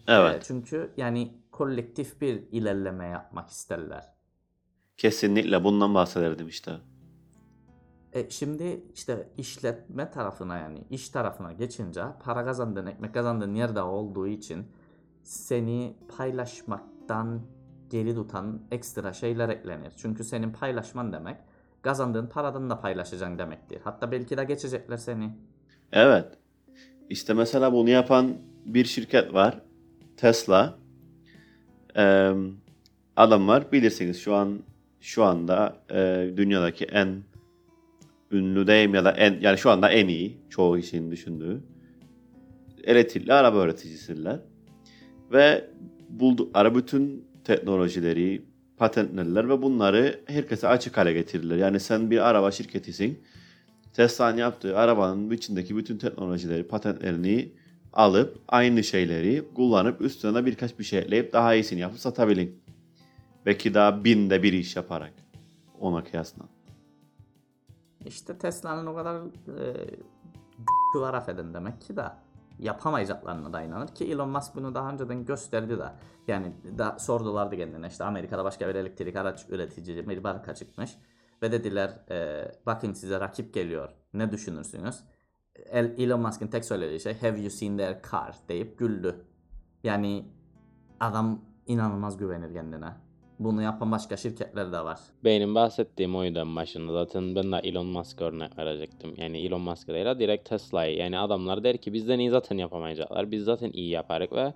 E, 0.09 0.15
Evet 0.15 0.45
çünkü 0.47 0.93
yani 0.97 1.35
kolektif 1.51 2.21
bir 2.21 2.43
ilerleme 2.53 3.07
yapmak 3.07 3.49
isterler. 3.51 4.15
kesinlikle 4.97 5.65
bundan 5.65 5.95
bahsederdim 5.95 6.49
işte. 6.49 6.73
E 8.13 8.31
şimdi 8.31 8.83
işte 8.95 9.29
işletme 9.39 10.11
tarafına 10.11 10.59
yani 10.59 10.79
iş 10.91 11.09
tarafına 11.09 11.53
geçince 11.53 12.03
para 12.25 12.45
kazandığın, 12.45 12.87
ekmek 12.87 13.15
kazandığın 13.15 13.55
yerde 13.55 13.83
olduğu 13.83 14.27
için 14.27 14.67
seni 15.23 15.97
paylaşmaktan 16.17 17.41
geri 17.91 18.15
tutan 18.15 18.63
ekstra 18.71 19.13
şeyler 19.13 19.49
eklenir. 19.49 19.93
Çünkü 19.97 20.25
senin 20.25 20.53
paylaşman 20.53 21.13
demek 21.13 21.37
kazandığın 21.83 22.27
paradan 22.27 22.71
da 22.71 22.81
paylaşacaksın 22.81 23.39
demektir. 23.39 23.81
Hatta 23.85 24.13
belki 24.13 24.37
de 24.37 24.45
geçecekler 24.45 24.97
seni. 24.97 25.31
Evet. 25.93 26.27
İşte 27.11 27.35
mesela 27.35 27.73
bunu 27.73 27.91
yapan 27.91 28.37
bir 28.65 28.85
şirket 28.85 29.35
var. 29.35 29.61
Tesla. 30.17 30.79
Ee, 31.97 32.33
adam 33.17 33.49
var. 33.49 33.73
Bilirsiniz 33.73 34.21
şu 34.21 34.35
an 34.35 34.59
şu 35.01 35.25
anda 35.25 35.77
e, 35.91 36.31
dünyadaki 36.37 36.85
en 36.85 37.23
ünlü 38.31 38.67
diyeyim 38.67 38.95
ya 38.95 39.05
da 39.05 39.11
en 39.11 39.41
yani 39.41 39.59
şu 39.59 39.71
anda 39.71 39.91
en 39.91 40.09
iyi 40.09 40.39
çoğu 40.51 40.81
kişinin 40.81 41.11
düşündüğü 41.11 41.61
elektrikli 42.85 43.33
araba 43.33 43.65
üreticisiler. 43.65 44.39
Ve 45.33 45.65
buldukları 46.09 46.75
bütün 46.75 47.25
teknolojileri 47.45 48.43
patentlerler 48.77 49.49
ve 49.49 49.63
bunları 49.63 50.21
herkese 50.27 50.69
açık 50.69 50.97
hale 50.97 51.13
getirirler. 51.13 51.57
Yani 51.57 51.81
sen 51.81 52.11
bir 52.11 52.29
araba 52.29 52.51
şirketisin. 52.51 53.19
Tesla'nın 53.93 54.39
yaptığı 54.39 54.79
arabanın 54.79 55.31
içindeki 55.31 55.77
bütün 55.77 55.99
teknolojileri, 55.99 56.63
patentlerini 56.67 57.53
alıp 57.93 58.39
aynı 58.49 58.85
şeyleri 58.85 59.45
kullanıp 59.55 60.01
üstüne 60.01 60.47
birkaç 60.47 60.79
bir 60.79 60.85
şey 60.85 60.99
ekleyip 60.99 61.33
daha 61.33 61.55
iyisini 61.55 61.81
yapıp 61.81 61.99
satabilin. 61.99 62.61
Belki 63.47 63.75
daha 63.75 64.05
binde 64.05 64.43
bir 64.43 64.53
iş 64.53 64.77
yaparak 64.77 65.13
ona 65.81 66.05
kıyasla. 66.05 66.45
İşte 68.07 68.39
Tesla'nın 68.39 68.87
o 68.87 68.95
kadar 68.95 69.17
e, 69.59 69.87
var 70.95 71.15
affedin 71.15 71.55
demek 71.55 71.81
ki 71.81 71.97
de 71.97 72.05
yapamayacaklarına 72.59 73.53
da 73.53 73.63
inanır 73.63 73.89
ki 73.89 74.05
Elon 74.05 74.29
Musk 74.29 74.55
bunu 74.55 74.75
daha 74.75 74.91
önceden 74.91 75.25
gösterdi 75.25 75.79
de. 75.79 75.93
Yani 76.29 76.53
da 76.79 76.99
sordulardı 76.99 77.57
kendine 77.57 77.87
işte 77.87 78.05
Amerika'da 78.05 78.45
başka 78.45 78.69
bir 78.69 78.75
elektrik 78.75 79.17
araç 79.17 79.47
üretici 79.49 80.09
bir 80.09 80.19
marka 80.19 80.55
çıkmış 80.55 80.97
ve 81.43 81.53
dediler 81.53 81.91
e, 82.11 82.49
bakın 82.67 82.93
size 82.93 83.21
rakip 83.21 83.55
geliyor 83.55 83.89
ne 84.15 84.33
düşünürsünüz? 84.33 85.01
El- 85.57 85.95
Elon 85.99 86.21
Musk'ın 86.21 86.47
tek 86.47 86.65
söylediği 86.65 87.01
şey 87.01 87.21
have 87.21 87.41
you 87.41 87.51
seen 87.51 87.77
their 87.77 87.97
car 88.11 88.37
deyip 88.49 88.79
güldü. 88.79 89.25
Yani 89.85 90.29
adam 91.01 91.41
inanılmaz 91.67 92.17
güvenir 92.17 92.55
kendine. 92.55 92.97
Bunu 93.41 93.63
yapan 93.63 93.93
başka 93.93 94.17
şirketler 94.17 94.73
de 94.73 94.79
var. 94.85 94.99
Benim 95.25 95.55
bahsettiğim 95.55 96.17
oydu 96.17 96.39
en 96.39 96.57
başında. 96.57 96.93
Zaten 96.93 97.35
ben 97.35 97.53
de 97.53 97.57
Elon 97.57 97.87
Musk 97.87 98.23
örnek 98.23 98.59
verecektim. 98.59 99.15
Yani 99.17 99.39
Elon 99.39 99.61
Musk 99.61 99.89
değil 99.89 100.07
ha, 100.07 100.19
direkt 100.19 100.49
Tesla'yı. 100.49 100.97
Yani 100.97 101.19
adamlar 101.19 101.65
der 101.65 101.77
ki 101.77 101.93
bizden 101.93 102.19
iyi 102.19 102.31
zaten 102.31 102.59
yapamayacaklar. 102.59 103.31
Biz 103.31 103.45
zaten 103.45 103.71
iyi 103.73 103.91
yaparız 103.91 104.29
ve 104.33 104.53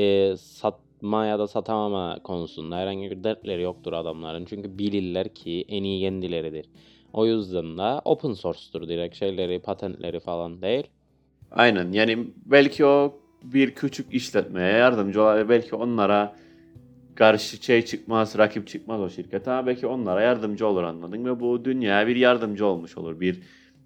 e, 0.00 0.36
satma 0.36 1.26
ya 1.26 1.38
da 1.38 1.46
satamama 1.46 2.18
konusunda 2.22 2.76
herhangi 2.76 3.10
bir 3.10 3.24
dertleri 3.24 3.62
yoktur 3.62 3.92
adamların. 3.92 4.44
Çünkü 4.44 4.78
bilirler 4.78 5.28
ki 5.28 5.64
en 5.68 5.84
iyi 5.84 6.00
kendileridir. 6.00 6.66
O 7.12 7.26
yüzden 7.26 7.78
de 7.78 8.00
open 8.04 8.32
source'tur 8.32 8.88
direkt 8.88 9.16
şeyleri, 9.16 9.58
patentleri 9.58 10.20
falan 10.20 10.62
değil. 10.62 10.86
Aynen 11.50 11.92
yani 11.92 12.26
belki 12.46 12.86
o 12.86 13.20
bir 13.42 13.74
küçük 13.74 14.14
işletmeye 14.14 14.72
yardımcı 14.72 15.22
olabilir. 15.22 15.48
Belki 15.48 15.76
onlara 15.76 16.36
karşı 17.16 17.64
şey 17.64 17.84
çıkmaz, 17.84 18.38
rakip 18.38 18.68
çıkmaz 18.68 19.00
o 19.00 19.10
şirket 19.10 19.48
ama 19.48 19.66
belki 19.66 19.86
onlara 19.86 20.22
yardımcı 20.22 20.66
olur 20.66 20.82
anladın 20.82 21.24
ve 21.24 21.40
bu 21.40 21.64
dünyaya 21.64 22.06
bir 22.06 22.16
yardımcı 22.16 22.66
olmuş 22.66 22.98
olur. 22.98 23.20
Bir 23.20 23.42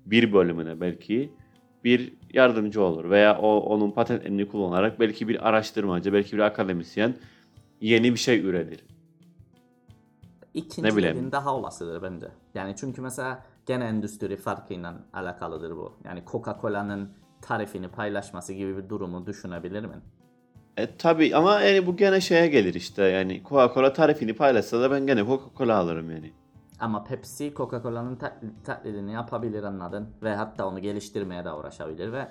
bir 0.06 0.32
bölümüne 0.32 0.80
belki 0.80 1.32
bir 1.84 2.12
yardımcı 2.32 2.82
olur 2.82 3.10
veya 3.10 3.38
o 3.38 3.56
onun 3.58 3.90
patentlerini 3.90 4.48
kullanarak 4.48 5.00
belki 5.00 5.28
bir 5.28 5.48
araştırmacı, 5.48 6.12
belki 6.12 6.36
bir 6.36 6.42
akademisyen 6.42 7.14
yeni 7.80 8.12
bir 8.12 8.18
şey 8.18 8.40
üretir. 8.40 8.84
İkinci 10.54 10.88
Ne 10.88 10.96
bileyim. 10.96 11.16
dediğin 11.16 11.32
daha 11.32 11.54
olasıdır 11.56 12.02
bence. 12.02 12.28
Yani 12.54 12.74
çünkü 12.76 13.00
mesela 13.00 13.44
gene 13.66 13.84
endüstri 13.84 14.36
farkıyla 14.36 14.94
alakalıdır 15.12 15.76
bu. 15.76 15.96
Yani 16.04 16.22
Coca-Cola'nın 16.26 17.08
tarifini 17.42 17.88
paylaşması 17.88 18.52
gibi 18.52 18.76
bir 18.76 18.88
durumu 18.88 19.26
düşünebilir 19.26 19.84
mi? 19.84 19.94
E 20.80 20.96
tabi 20.96 21.36
ama 21.36 21.60
yani 21.60 21.86
bu 21.86 21.96
gene 21.96 22.20
şeye 22.20 22.46
gelir 22.46 22.74
işte 22.74 23.02
yani 23.02 23.42
Coca-Cola 23.42 23.92
tarifini 23.92 24.34
paylaşsa 24.34 24.80
da 24.80 24.90
ben 24.90 25.06
gene 25.06 25.20
Coca-Cola 25.20 25.74
alırım 25.74 26.10
yani. 26.10 26.32
Ama 26.80 27.04
Pepsi 27.04 27.54
Coca-Cola'nın 27.56 28.16
taklit- 28.16 28.64
taklidini 28.64 29.12
yapabilir 29.12 29.62
anladın 29.62 30.08
ve 30.22 30.34
hatta 30.34 30.66
onu 30.66 30.78
geliştirmeye 30.78 31.44
de 31.44 31.52
uğraşabilir 31.52 32.12
ve 32.12 32.28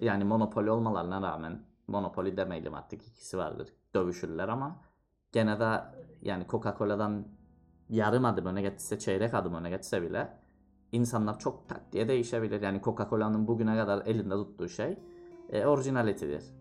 yani 0.00 0.24
monopoli 0.24 0.70
olmalarına 0.70 1.22
rağmen 1.22 1.62
monopoli 1.86 2.36
demeyelim 2.36 2.74
artık 2.74 3.02
ikisi 3.06 3.38
vardır 3.38 3.68
dövüşürler 3.94 4.48
ama 4.48 4.80
gene 5.32 5.60
de 5.60 5.80
yani 6.22 6.46
Coca-Cola'dan 6.48 7.28
yarım 7.88 8.24
adım 8.24 8.46
öne 8.46 8.62
geçse 8.62 8.98
çeyrek 8.98 9.34
adım 9.34 9.54
öne 9.54 9.70
geçse 9.70 10.02
bile 10.02 10.28
insanlar 10.92 11.38
çok 11.38 11.68
tak 11.68 11.92
diye 11.92 12.08
değişebilir. 12.08 12.62
Yani 12.62 12.80
Coca-Cola'nın 12.82 13.46
bugüne 13.48 13.76
kadar 13.76 14.06
elinde 14.06 14.34
tuttuğu 14.34 14.68
şey 14.68 14.98
e, 15.52 15.66
orijinalitidir. 15.66 16.57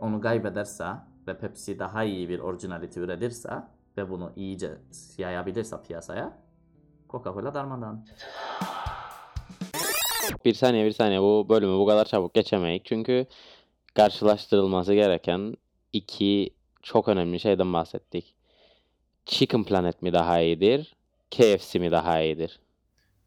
Onu 0.00 0.20
kaybederse 0.20 0.86
ve 1.26 1.38
Pepsi 1.38 1.78
daha 1.78 2.04
iyi 2.04 2.28
bir 2.28 2.38
orijinalite 2.38 3.00
üretirse 3.00 3.50
ve 3.96 4.10
bunu 4.10 4.32
iyice 4.36 4.78
yayabilirse 5.18 5.76
piyasaya 5.82 6.38
Coca-Cola 7.08 7.54
darmadan. 7.54 8.06
Bir 10.44 10.54
saniye 10.54 10.86
bir 10.86 10.92
saniye 10.92 11.20
bu 11.20 11.46
bölümü 11.48 11.78
bu 11.78 11.86
kadar 11.86 12.04
çabuk 12.04 12.34
geçemeyiz. 12.34 12.82
Çünkü 12.84 13.26
karşılaştırılması 13.94 14.94
gereken 14.94 15.56
iki 15.92 16.50
çok 16.82 17.08
önemli 17.08 17.40
şeyden 17.40 17.72
bahsettik. 17.72 18.34
Chicken 19.26 19.64
Planet 19.64 20.02
mi 20.02 20.12
daha 20.12 20.40
iyidir? 20.40 20.96
KFC 21.30 21.78
mi 21.78 21.90
daha 21.90 22.20
iyidir? 22.20 22.60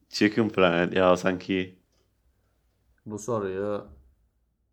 Chicken 0.10 0.50
Planet 0.50 0.94
ya 0.94 1.18
sanki 1.18 1.76
Bu 3.06 3.20
soruyu 3.20 3.88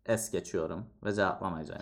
es 0.05 0.31
geçiyorum 0.31 0.85
ve 1.03 1.13
cevaplamayacağım. 1.13 1.81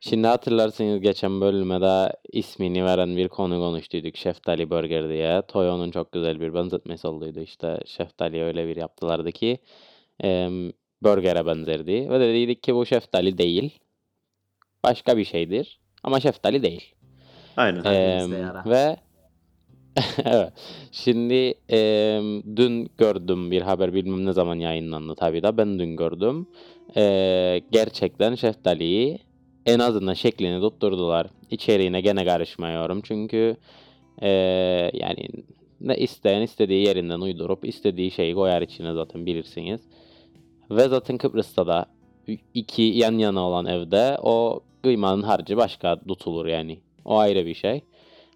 Şimdi 0.00 0.26
hatırlarsınız 0.26 1.00
geçen 1.00 1.40
bölümde 1.40 2.12
ismini 2.32 2.84
veren 2.84 3.16
bir 3.16 3.28
konu 3.28 3.58
konuştuyduk. 3.58 4.16
Şeftali 4.16 4.70
Burger 4.70 5.08
diye. 5.08 5.42
Toyo'nun 5.48 5.90
çok 5.90 6.12
güzel 6.12 6.40
bir 6.40 6.54
benzetmesi 6.54 7.08
olduydu. 7.08 7.40
İşte 7.40 7.80
şeftali 7.86 8.42
öyle 8.42 8.68
bir 8.68 8.76
yaptılardı 8.76 9.32
ki 9.32 9.58
e, 10.24 10.48
burger'e 11.02 11.46
benzerdi. 11.46 12.10
Ve 12.10 12.20
dedik 12.20 12.62
ki 12.62 12.74
bu 12.74 12.86
şeftali 12.86 13.38
değil. 13.38 13.78
Başka 14.84 15.16
bir 15.16 15.24
şeydir. 15.24 15.80
Ama 16.02 16.20
şeftali 16.20 16.62
değil. 16.62 16.94
Aynen. 17.56 17.84
Yara. 18.28 18.64
ve 18.66 18.96
evet. 20.24 20.52
Şimdi 20.92 21.54
eee, 21.68 22.20
dün 22.56 22.90
gördüm 22.98 23.50
bir 23.50 23.62
haber 23.62 23.94
bilmem 23.94 24.26
ne 24.26 24.32
zaman 24.32 24.56
yayınlandı 24.58 25.14
tabii 25.14 25.42
da 25.42 25.56
ben 25.56 25.78
dün 25.78 25.96
gördüm. 25.96 26.46
Eee, 26.96 27.62
gerçekten 27.70 28.34
şeftaliyi 28.34 29.18
en 29.66 29.78
azından 29.78 30.14
şeklini 30.14 30.60
tutturdular. 30.60 31.26
İçeriğine 31.50 32.00
gene 32.00 32.24
karışmıyorum 32.24 33.00
çünkü 33.04 33.56
eee, 34.22 34.90
yani 34.94 35.28
ne 35.80 35.96
isteyen 35.96 36.42
istediği 36.42 36.86
yerinden 36.86 37.20
uydurup 37.20 37.64
istediği 37.68 38.10
şeyi 38.10 38.34
koyar 38.34 38.62
içine 38.62 38.94
zaten 38.94 39.26
bilirsiniz. 39.26 39.80
Ve 40.70 40.88
zaten 40.88 41.18
Kıbrıs'ta 41.18 41.66
da 41.66 41.86
iki 42.54 42.82
yan 42.82 43.18
yana 43.18 43.40
olan 43.48 43.66
evde 43.66 44.18
o 44.22 44.60
kıymanın 44.82 45.22
harcı 45.22 45.56
başka 45.56 46.00
tutulur 46.08 46.46
yani. 46.46 46.80
O 47.04 47.18
ayrı 47.18 47.46
bir 47.46 47.54
şey. 47.54 47.80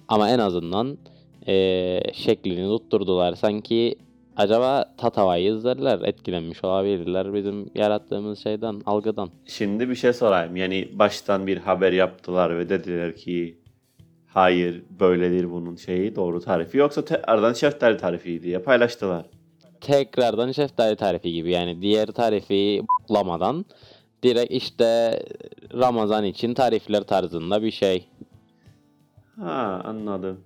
Ama 0.09 0.31
en 0.31 0.39
azından 0.39 0.99
eee, 1.47 2.03
şeklini 2.13 2.69
tutturdular. 2.79 3.35
Sanki 3.35 3.97
acaba 4.37 4.85
Tatava'yı 4.99 5.53
izlerler, 5.55 6.01
etkilenmiş 6.05 6.65
olabilirler 6.65 7.35
bizim 7.35 7.71
yarattığımız 7.75 8.39
şeyden, 8.43 8.83
algıdan. 8.87 9.31
Şimdi 9.47 9.89
bir 9.91 9.95
şey 9.95 10.13
sorayım. 10.13 10.57
Yani 10.57 10.89
baştan 10.93 11.47
bir 11.47 11.57
haber 11.57 11.93
yaptılar 11.93 12.59
ve 12.59 12.69
dediler 12.69 13.17
ki 13.17 13.59
hayır 14.27 14.83
böyledir 15.01 15.51
bunun 15.51 15.77
şeyi 15.77 16.17
doğru 16.17 16.41
tarifi. 16.41 16.79
Yoksa 16.79 17.05
tekrardan 17.05 17.53
şeftali 17.53 17.97
tarifi 17.97 18.43
diye 18.43 18.59
paylaştılar. 18.59 19.27
Tekrardan 19.81 20.53
şeftali 20.53 20.97
tarifi 20.97 21.33
gibi 21.33 21.51
yani 21.51 21.83
diğer 21.83 22.07
tarifi 22.07 22.83
bulamadan 23.09 23.65
direkt 24.23 24.53
işte 24.53 25.23
Ramazan 25.75 26.25
için 26.25 26.55
tarifler 26.55 27.03
tarzında 27.03 27.63
bir 27.63 27.71
şey. 27.71 28.07
Ha 29.41 29.83
anladım. 29.85 30.41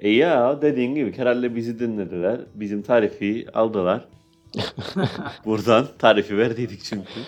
E 0.00 0.10
ya 0.10 0.62
dediğin 0.62 0.94
gibi 0.94 1.18
herhalde 1.18 1.56
bizi 1.56 1.78
dinlediler. 1.78 2.40
Bizim 2.54 2.82
tarifi 2.82 3.46
aldılar. 3.54 4.08
Buradan 5.44 5.86
tarifi 5.98 6.36
verdiydik 6.38 6.82
çünkü. 6.82 7.20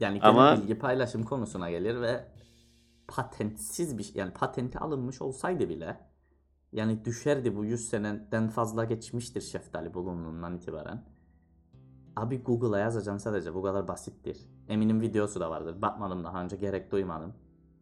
Yani 0.00 0.20
Ama- 0.22 0.56
bilgi 0.56 0.78
paylaşım 0.78 1.22
konusuna 1.22 1.70
gelir 1.70 2.00
ve 2.00 2.24
patentsiz 3.08 3.98
bir 3.98 4.02
şey- 4.02 4.16
yani 4.16 4.32
patenti 4.32 4.78
alınmış 4.78 5.22
olsaydı 5.22 5.68
bile 5.68 5.96
yani 6.72 7.04
düşerdi 7.04 7.56
bu 7.56 7.64
100 7.64 7.88
seneden 7.88 8.48
fazla 8.48 8.84
geçmiştir 8.84 9.40
şeftali 9.40 9.94
bulunduğundan 9.94 10.56
itibaren. 10.56 11.04
Abi 12.16 12.42
Google'a 12.42 12.78
yazacaksın 12.78 13.30
sadece 13.30 13.54
bu 13.54 13.62
kadar 13.62 13.88
basittir. 13.88 14.38
Eminim 14.68 15.00
videosu 15.00 15.40
da 15.40 15.50
vardır. 15.50 15.82
Bakmadım 15.82 16.24
daha 16.24 16.42
önce 16.42 16.56
gerek 16.56 16.92
duymadım. 16.92 17.34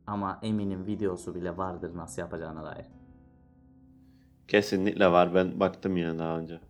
Ama 0.06 0.38
eminim 0.42 0.86
videosu 0.86 1.34
bile 1.34 1.56
vardır 1.56 1.96
nasıl 1.96 2.22
yapacağına 2.22 2.64
dair. 2.64 2.86
Kesinlikle 4.48 5.12
var. 5.12 5.34
Ben 5.34 5.60
baktım 5.60 5.96
yine 5.96 6.18
daha 6.18 6.38
önce. 6.38 6.60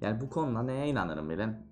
Yani 0.00 0.20
bu 0.20 0.30
konuda 0.30 0.62
neye 0.62 0.88
inanırım 0.88 1.30
bilen? 1.30 1.66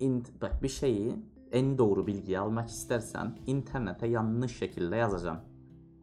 İnt- 0.00 0.40
bak 0.42 0.62
bir 0.62 0.68
şeyi 0.68 1.16
en 1.52 1.78
doğru 1.78 2.06
bilgiyi 2.06 2.38
almak 2.38 2.68
istersen 2.68 3.38
internete 3.46 4.06
yanlış 4.06 4.58
şekilde 4.58 4.96
yazacaksın. 4.96 5.44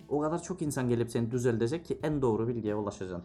O 0.10 0.20
kadar 0.20 0.44
çok 0.44 0.62
insan 0.62 0.90
gelip 0.90 1.12
seni 1.12 1.32
düzeltecek 1.32 1.86
ki 1.86 2.00
en 2.04 2.22
doğru 2.22 2.48
bilgiye 2.48 2.76
ulaşacaksın. 2.76 3.24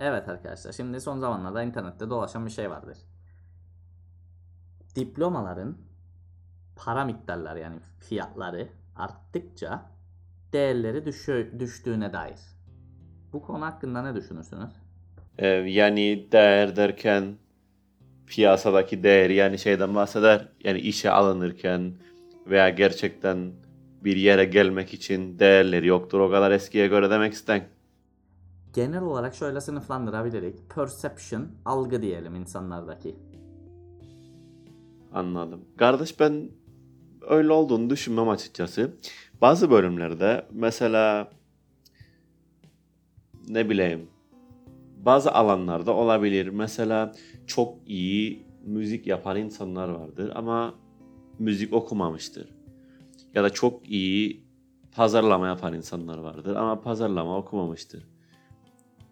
Evet 0.00 0.28
arkadaşlar 0.28 0.72
şimdi 0.72 1.00
son 1.00 1.18
zamanlarda 1.18 1.62
internette 1.62 2.10
dolaşan 2.10 2.46
bir 2.46 2.50
şey 2.50 2.70
vardır. 2.70 2.98
Diplomaların 4.96 5.76
para 6.76 7.04
miktarları 7.04 7.60
yani 7.60 7.76
fiyatları 8.00 8.68
arttıkça 8.96 9.90
değerleri 10.52 10.98
düşü- 10.98 11.60
düştüğüne 11.60 12.12
dair. 12.12 12.38
Bu 13.32 13.42
konu 13.42 13.64
hakkında 13.64 14.02
ne 14.02 14.14
düşünürsünüz? 14.14 14.70
Ee, 15.38 15.46
yani 15.46 16.28
değer 16.32 16.76
derken 16.76 17.36
piyasadaki 18.26 19.02
değer 19.02 19.30
yani 19.30 19.58
şeyden 19.58 19.94
bahseder. 19.94 20.48
Yani 20.64 20.78
işe 20.78 21.10
alınırken 21.10 21.92
veya 22.46 22.68
gerçekten 22.68 23.52
bir 24.04 24.16
yere 24.16 24.44
gelmek 24.44 24.94
için 24.94 25.38
değerleri 25.38 25.86
yoktur 25.86 26.20
o 26.20 26.30
kadar 26.30 26.50
eskiye 26.50 26.86
göre 26.86 27.10
demek 27.10 27.32
isten. 27.32 27.64
Genel 28.74 29.02
olarak 29.02 29.34
şöyle 29.34 29.60
sınıflandırabiliriz. 29.60 30.56
Perception, 30.74 31.48
algı 31.64 32.02
diyelim 32.02 32.34
insanlardaki. 32.34 33.16
Anladım. 35.12 35.64
Kardeş 35.76 36.20
ben 36.20 36.50
öyle 37.28 37.52
olduğunu 37.52 37.90
düşünmem 37.90 38.28
açıkçası. 38.28 38.96
Bazı 39.40 39.70
bölümlerde 39.70 40.46
mesela 40.52 41.30
ne 43.48 43.70
bileyim 43.70 44.08
bazı 45.04 45.32
alanlarda 45.32 45.94
olabilir. 45.94 46.48
Mesela 46.48 47.12
çok 47.46 47.74
iyi 47.86 48.46
müzik 48.66 49.06
yapan 49.06 49.36
insanlar 49.36 49.88
vardır 49.88 50.32
ama 50.34 50.74
müzik 51.38 51.72
okumamıştır. 51.72 52.48
Ya 53.34 53.44
da 53.44 53.50
çok 53.50 53.90
iyi 53.90 54.44
pazarlama 54.92 55.46
yapan 55.46 55.74
insanlar 55.74 56.18
vardır 56.18 56.56
ama 56.56 56.80
pazarlama 56.80 57.38
okumamıştır. 57.38 58.06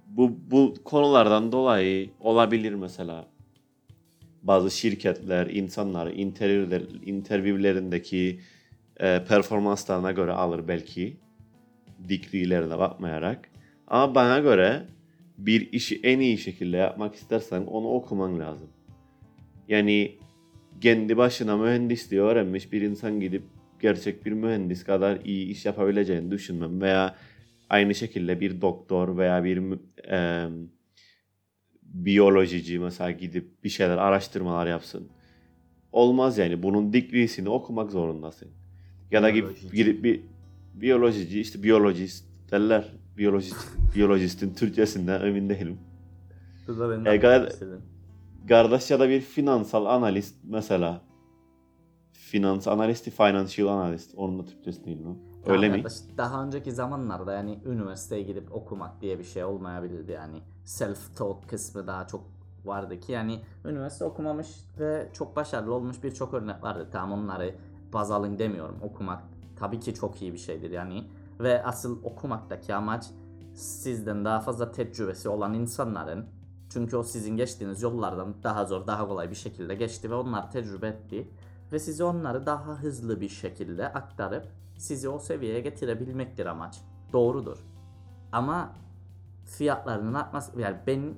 Bu, 0.07 0.31
bu 0.51 0.75
konulardan 0.85 1.53
dolayı 1.53 2.11
olabilir 2.21 2.75
mesela 2.75 3.32
bazı 4.43 4.71
şirketler 4.71 5.47
insanları 5.47 6.13
interviewler, 6.13 6.83
interviewlerindeki 7.07 8.41
e, 9.01 9.25
performanslarına 9.25 10.13
göre 10.13 10.33
alır 10.33 10.69
belki 10.69 11.17
degree'lerine 11.99 12.79
bakmayarak. 12.79 13.49
Ama 13.87 14.15
bana 14.15 14.39
göre 14.39 14.83
bir 15.39 15.73
işi 15.73 16.01
en 16.03 16.21
iyi 16.21 16.39
şekilde 16.39 16.77
yapmak 16.77 17.15
istersen 17.15 17.63
onu 17.63 17.89
okuman 17.89 18.39
lazım. 18.39 18.69
Yani 19.69 20.19
kendi 20.81 21.17
başına 21.17 21.57
mühendisliği 21.57 22.23
öğrenmiş 22.23 22.73
bir 22.73 22.83
insan 22.83 23.21
gidip 23.21 23.43
gerçek 23.81 24.27
bir 24.27 24.33
mühendis 24.33 24.85
kadar 24.85 25.19
iyi 25.25 25.49
iş 25.49 25.67
yapabileceğini 25.67 26.31
düşünmem 26.31 26.81
veya 26.81 27.15
aynı 27.71 27.95
şekilde 27.95 28.41
bir 28.41 28.61
doktor 28.61 29.17
veya 29.17 29.45
bir 29.45 29.63
e, 30.11 30.49
biyolojici 31.95 32.79
mesela 32.79 33.11
gidip 33.11 33.65
bir 33.65 33.69
şeyler 33.69 33.99
araştırmalar 33.99 34.67
yapsın. 34.67 35.09
Olmaz 35.93 36.39
yani 36.39 36.63
bunun 36.63 36.93
degree'sini 36.93 37.49
okumak 37.49 37.91
zorundasın. 37.91 38.49
Ya 39.11 39.23
da 39.23 39.31
gidip, 39.31 39.73
gidip 39.73 40.05
bir 40.05 40.21
biyolojici 40.75 41.41
işte 41.41 41.63
biyolojist 41.63 42.25
derler. 42.51 42.93
Biyolojist, 43.17 43.57
biyolojistin 43.95 44.55
Türkçesinden 44.55 45.21
emin 45.27 45.49
değilim. 45.49 45.79
Da 46.69 46.91
benim 46.91 47.07
E, 47.07 47.47
istediğim. 47.49 47.83
Kardeş 48.49 48.91
ya 48.91 49.01
da 49.01 49.09
bir 49.09 49.21
finansal 49.21 49.87
analist 49.87 50.37
mesela. 50.45 51.01
Finans 52.13 52.69
analisti, 52.69 53.11
financial 53.11 53.69
analist. 53.69 54.15
Onun 54.17 54.39
da 54.39 54.45
Türkçesi 54.45 54.85
değil 54.85 55.01
mi? 55.01 55.17
Öyle 55.47 55.69
Daha 55.69 55.77
mi? 55.77 55.85
Daha 56.17 56.45
önceki 56.45 56.73
zamanlarda 56.73 57.33
yani 57.33 57.59
üniversiteye 57.67 58.23
gidip 58.23 58.53
okumak 58.53 59.01
diye 59.01 59.19
bir 59.19 59.25
şey 59.25 59.45
olmayabilirdi 59.45 60.13
yani. 60.13 60.43
Self-taught 60.65 61.47
kısmı 61.47 61.87
daha 61.87 62.07
çok 62.07 62.25
vardı 62.65 63.01
ki 63.01 63.13
yani 63.13 63.41
üniversite 63.65 64.05
okumamış 64.05 64.49
ve 64.79 65.09
çok 65.13 65.37
başarılı 65.37 65.75
olmuş 65.75 66.03
birçok 66.03 66.35
örnek 66.35 66.63
vardı. 66.63 66.89
Tamam 66.93 67.25
onları 67.25 67.55
baz 67.93 68.11
alın 68.11 68.39
demiyorum. 68.39 68.77
Okumak 68.83 69.23
tabii 69.57 69.81
ki 69.81 69.95
çok 69.95 70.23
iyi 70.23 70.33
bir 70.33 70.39
şeydir 70.39 70.71
yani. 70.71 71.05
Ve 71.41 71.65
asıl 71.65 72.05
okumaktaki 72.05 72.75
amaç 72.75 73.11
sizden 73.55 74.25
daha 74.25 74.41
fazla 74.41 74.73
tecrübesi 74.73 75.29
olan 75.29 75.55
insanların 75.55 76.27
çünkü 76.73 76.97
o 76.97 77.03
sizin 77.03 77.37
geçtiğiniz 77.37 77.83
yollardan 77.83 78.35
daha 78.43 78.65
zor, 78.65 78.87
daha 78.87 79.09
kolay 79.09 79.31
bir 79.31 79.35
şekilde 79.35 79.75
geçti 79.75 80.11
ve 80.11 80.15
onlar 80.15 80.51
tecrübe 80.51 80.89
etti. 80.89 81.29
Ve 81.73 81.79
size 81.79 82.05
onları 82.05 82.47
daha 82.47 82.83
hızlı 82.83 83.21
bir 83.21 83.29
şekilde 83.29 83.93
aktarıp 83.93 84.47
sizi 84.79 85.09
o 85.09 85.19
seviyeye 85.19 85.61
getirebilmektir 85.61 86.47
amaç. 86.47 86.81
Doğrudur. 87.13 87.59
Ama 88.33 88.73
fiyatlarının 89.45 90.15
artması 90.15 90.61
yani 90.61 90.77
ben 90.87 91.15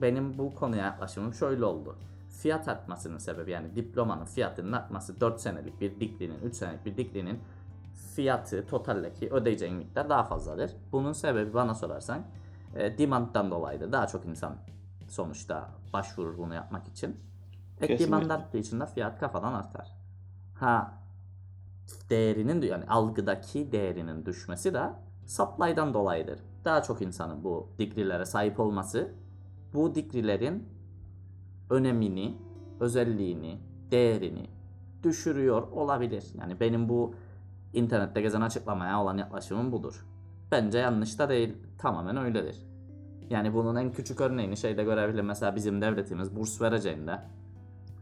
benim 0.00 0.38
bu 0.38 0.54
konuya 0.54 0.84
yaklaşımım 0.84 1.34
şöyle 1.34 1.64
oldu. 1.64 1.96
Fiyat 2.28 2.68
artmasının 2.68 3.18
sebebi 3.18 3.50
yani 3.50 3.76
diplomanın 3.76 4.24
fiyatının 4.24 4.72
artması 4.72 5.20
4 5.20 5.40
senelik 5.40 5.80
bir 5.80 6.00
diklinin, 6.00 6.38
3 6.40 6.54
senelik 6.54 6.86
bir 6.86 6.96
diklinin 6.96 7.40
fiyatı 8.14 8.66
totaldeki 8.66 9.30
ödeyeceğin 9.30 9.74
miktar 9.74 10.08
daha 10.10 10.24
fazladır. 10.24 10.70
Bunun 10.92 11.12
sebebi 11.12 11.54
bana 11.54 11.74
sorarsan 11.74 12.22
e, 12.74 12.98
demand'dan 12.98 13.50
dolayıdır. 13.50 13.92
Daha 13.92 14.06
çok 14.06 14.26
insan 14.26 14.56
sonuçta 15.08 15.70
başvurur 15.92 16.38
bunu 16.38 16.54
yapmak 16.54 16.88
için. 16.88 17.16
E, 17.80 17.98
demand 17.98 18.30
arttığı 18.30 18.58
için 18.58 18.80
de 18.80 18.86
fiyat 18.86 19.20
kafadan 19.20 19.52
artar. 19.52 19.88
Ha 20.54 20.94
değerinin 22.10 22.62
yani 22.62 22.84
algıdaki 22.84 23.72
değerinin 23.72 24.26
düşmesi 24.26 24.74
de 24.74 24.92
supply'dan 25.26 25.94
dolayıdır. 25.94 26.38
Daha 26.64 26.82
çok 26.82 27.02
insanın 27.02 27.44
bu 27.44 27.68
degreelere 27.78 28.24
sahip 28.24 28.60
olması 28.60 29.12
bu 29.74 29.94
degreelerin 29.94 30.68
önemini, 31.70 32.34
özelliğini, 32.80 33.58
değerini 33.90 34.46
düşürüyor 35.02 35.62
olabilir. 35.72 36.24
Yani 36.40 36.60
benim 36.60 36.88
bu 36.88 37.14
internette 37.72 38.20
gezen 38.20 38.40
açıklamaya 38.40 39.02
olan 39.02 39.16
yaklaşımım 39.18 39.72
budur. 39.72 40.06
Bence 40.52 40.78
yanlış 40.78 41.18
da 41.18 41.28
değil. 41.28 41.56
Tamamen 41.78 42.16
öyledir. 42.16 42.56
Yani 43.30 43.54
bunun 43.54 43.76
en 43.76 43.92
küçük 43.92 44.20
örneğini 44.20 44.56
şeyde 44.56 44.84
görebilir. 44.84 45.22
Mesela 45.22 45.56
bizim 45.56 45.80
devletimiz 45.80 46.36
burs 46.36 46.60
vereceğinde 46.60 47.20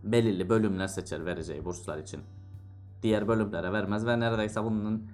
belirli 0.05 0.49
bölümler 0.49 0.87
seçer 0.87 1.27
vereceği 1.27 1.65
burslar 1.65 1.99
için. 1.99 2.21
Diğer 3.03 3.29
bölümlere 3.29 3.73
vermez 3.73 4.07
ve 4.07 4.21
neredeyse 4.21 4.65
bunun 4.65 5.07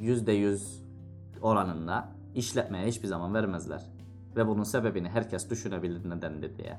%100 0.00 0.58
oranında 1.42 2.08
işletmeye 2.34 2.86
hiçbir 2.86 3.08
zaman 3.08 3.34
vermezler. 3.34 3.82
Ve 4.36 4.46
bunun 4.46 4.62
sebebini 4.62 5.08
herkes 5.08 5.50
düşünebilir 5.50 6.10
nedendir 6.10 6.58
diye. 6.58 6.78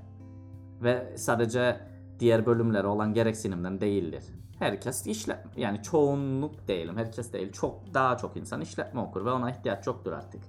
Ve 0.84 1.18
sadece 1.18 1.80
diğer 2.20 2.46
bölümlere 2.46 2.88
olan 2.88 3.14
gereksinimden 3.14 3.82
değildir. 3.82 4.24
Herkes 4.60 5.08
işletme 5.08 5.52
yani 5.58 5.82
çoğunluk 5.84 6.68
değilim 6.68 6.98
herkes 6.98 7.34
değil 7.34 7.52
çok 7.52 7.94
daha 7.94 8.18
çok 8.18 8.38
insan 8.38 8.62
işletme 8.62 9.02
okur 9.02 9.26
ve 9.26 9.32
ona 9.32 9.52
ihtiyaç 9.52 9.88
yoktur 9.88 10.12
artık. 10.12 10.42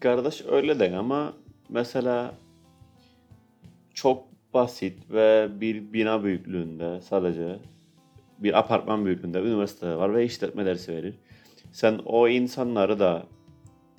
Kardeş 0.00 0.44
öyle 0.48 0.80
de 0.80 0.96
ama 0.96 1.32
mesela 1.68 2.34
çok 3.94 4.24
basit 4.54 5.10
ve 5.10 5.48
bir 5.60 5.92
bina 5.92 6.24
büyüklüğünde 6.24 7.00
sadece 7.00 7.58
bir 8.38 8.58
apartman 8.58 9.04
büyüklüğünde 9.04 9.40
üniversite 9.40 9.96
var 9.96 10.14
ve 10.14 10.24
işletme 10.24 10.66
dersi 10.66 10.92
verir. 10.92 11.14
Sen 11.76 12.00
o 12.04 12.28
insanları 12.28 12.98
da 12.98 13.26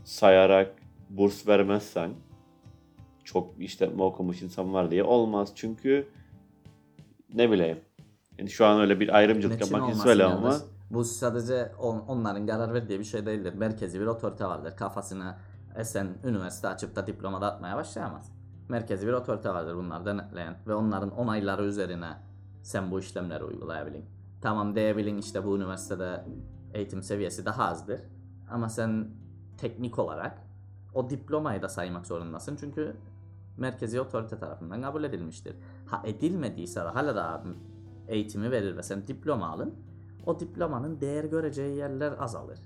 sayarak 0.04 0.76
burs 1.10 1.48
vermezsen 1.48 2.12
çok 3.24 3.62
işletme 3.62 4.04
okumuş 4.04 4.42
insan 4.42 4.74
var 4.74 4.92
diye 4.92 5.04
olmaz. 5.04 5.52
Çünkü 5.56 6.08
ne 7.34 7.52
bileyim. 7.52 7.80
Yani 8.38 8.50
şu 8.50 8.66
an 8.66 8.82
öyle 8.82 9.00
bir 9.00 9.16
ayrımcılık 9.16 9.62
Niçin 9.62 9.76
yapmak 9.76 9.96
söyle 9.96 10.24
yalnız? 10.24 10.62
ama 10.62 10.72
Bu 10.92 11.04
sadece 11.04 11.72
on- 11.80 12.00
onların 12.00 12.48
karar 12.48 12.74
verdiği 12.74 13.00
bir 13.00 13.04
şey 13.04 13.26
değildir. 13.26 13.54
Merkezi 13.54 14.00
bir 14.00 14.06
otorite 14.06 14.46
vardır. 14.46 14.76
Kafasına 14.76 15.40
esen 15.76 16.08
üniversite 16.24 16.68
açıp 16.68 16.96
da 16.96 17.08
diploma 17.08 17.42
dağıtmaya 17.42 17.76
başlayamaz. 17.76 18.32
Merkezi 18.70 19.08
bir 19.08 19.14
otorite 19.14 19.50
vardır 19.50 19.76
bunlar 19.76 20.06
denetleyen 20.06 20.56
ve 20.68 20.74
onların 20.74 21.12
onayları 21.12 21.64
üzerine 21.66 22.14
sen 22.64 22.92
bu 22.92 23.00
işlemleri 23.00 23.44
uygulayabilin. 23.44 24.06
Tamam 24.42 24.76
diyebilin 24.76 25.18
işte 25.18 25.46
bu 25.46 25.58
üniversitede 25.58 26.26
eğitim 26.74 27.04
seviyesi 27.04 27.46
daha 27.46 27.64
azdır. 27.66 28.02
Ama 28.50 28.70
sen 28.70 29.08
teknik 29.58 30.00
olarak 30.00 30.48
o 30.94 31.10
diplomayı 31.10 31.62
da 31.62 31.70
saymak 31.70 32.08
zorundasın. 32.08 32.58
Çünkü 32.60 32.96
merkezi 33.58 34.02
otorite 34.02 34.40
tarafından 34.40 34.82
kabul 34.82 35.04
edilmiştir. 35.04 35.56
Ha 35.86 36.02
edilmediyse 36.06 36.80
de 36.80 36.88
hala 36.88 37.16
da 37.16 37.44
eğitimi 38.08 38.52
verir 38.52 38.78
ve 38.78 38.84
sen 38.84 39.08
diploma 39.08 39.48
alın. 39.48 39.76
O 40.26 40.40
diplomanın 40.40 41.02
değer 41.02 41.24
göreceği 41.24 41.78
yerler 41.78 42.14
azalır. 42.20 42.60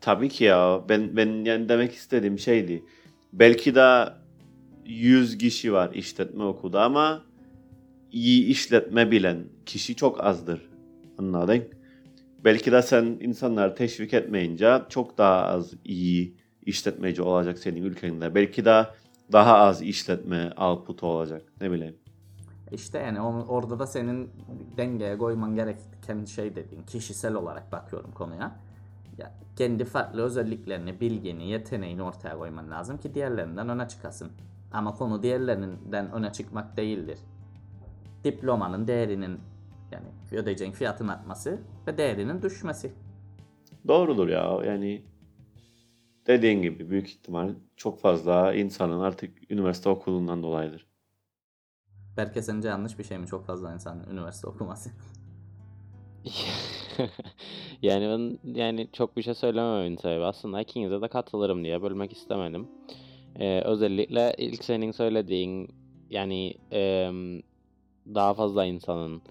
Tabii 0.00 0.28
ki 0.28 0.44
ya. 0.44 0.84
Ben 0.88 1.16
ben 1.16 1.44
yani 1.44 1.68
demek 1.68 1.92
istediğim 1.92 2.38
şeydi. 2.38 2.84
Belki 3.32 3.74
de 3.74 4.08
100 4.84 5.38
kişi 5.38 5.72
var 5.72 5.94
işletme 5.94 6.44
okudu 6.44 6.78
ama 6.78 7.22
iyi 8.12 8.46
işletme 8.46 9.10
bilen 9.10 9.44
kişi 9.66 9.96
çok 9.96 10.24
azdır. 10.24 10.70
Anladın? 11.18 11.64
Belki 12.46 12.72
de 12.72 12.82
sen 12.82 13.04
insanları 13.04 13.74
teşvik 13.74 14.14
etmeyince 14.14 14.82
çok 14.88 15.18
daha 15.18 15.42
az 15.42 15.74
iyi 15.84 16.36
işletmeci 16.62 17.22
olacak 17.22 17.58
senin 17.58 17.82
ülkende. 17.82 18.34
Belki 18.34 18.64
de 18.64 18.86
daha 19.32 19.56
az 19.56 19.82
işletme 19.82 20.52
output 20.56 21.02
olacak. 21.02 21.42
Ne 21.60 21.70
bileyim. 21.70 21.96
İşte 22.72 22.98
yani 22.98 23.20
orada 23.20 23.78
da 23.78 23.86
senin 23.86 24.30
dengeye 24.76 25.18
koyman 25.18 25.54
gereken 25.54 26.24
şey 26.24 26.56
dediğin 26.56 26.82
kişisel 26.82 27.34
olarak 27.34 27.72
bakıyorum 27.72 28.12
konuya. 28.12 28.60
Ya 29.18 29.32
kendi 29.56 29.84
farklı 29.84 30.22
özelliklerini, 30.22 31.00
bilgini, 31.00 31.48
yeteneğini 31.48 32.02
ortaya 32.02 32.38
koyman 32.38 32.70
lazım 32.70 32.98
ki 32.98 33.14
diğerlerinden 33.14 33.68
öne 33.68 33.88
çıkasın. 33.88 34.32
Ama 34.72 34.94
konu 34.94 35.22
diğerlerinden 35.22 36.12
öne 36.12 36.32
çıkmak 36.32 36.76
değildir. 36.76 37.18
Diplomanın 38.24 38.86
değerinin 38.86 39.40
yani 39.92 40.06
ödeyeceğin 40.32 40.72
fiyatın 40.72 41.08
artması 41.08 41.60
ve 41.86 41.98
değerinin 41.98 42.42
düşmesi. 42.42 42.92
Doğrudur 43.88 44.28
ya. 44.28 44.60
Yani 44.64 45.04
dediğin 46.26 46.62
gibi 46.62 46.90
büyük 46.90 47.08
ihtimal 47.08 47.54
çok 47.76 48.00
fazla 48.00 48.54
insanın 48.54 49.00
artık 49.00 49.50
üniversite 49.50 49.88
okulundan 49.88 50.42
dolayıdır. 50.42 50.86
Belki 52.16 52.42
sence 52.42 52.68
yanlış 52.68 52.98
bir 52.98 53.04
şey 53.04 53.18
mi 53.18 53.26
çok 53.26 53.46
fazla 53.46 53.74
insanın 53.74 54.10
üniversite 54.10 54.46
okuması? 54.46 54.90
yani 57.82 58.04
ben 58.08 58.52
yani 58.60 58.88
çok 58.92 59.16
bir 59.16 59.22
şey 59.22 59.34
söylemememin 59.34 59.96
sebebi 59.96 60.24
aslında 60.24 60.60
ikinize 60.60 61.00
de 61.02 61.08
katılırım 61.08 61.64
diye 61.64 61.82
bölmek 61.82 62.12
istemedim. 62.12 62.68
Ee, 63.38 63.60
özellikle 63.60 64.34
ilk 64.38 64.64
senin 64.64 64.90
söylediğin 64.90 65.74
yani 66.10 66.54
em, 66.70 67.42
daha 68.14 68.34
fazla 68.34 68.64
insanın 68.64 69.22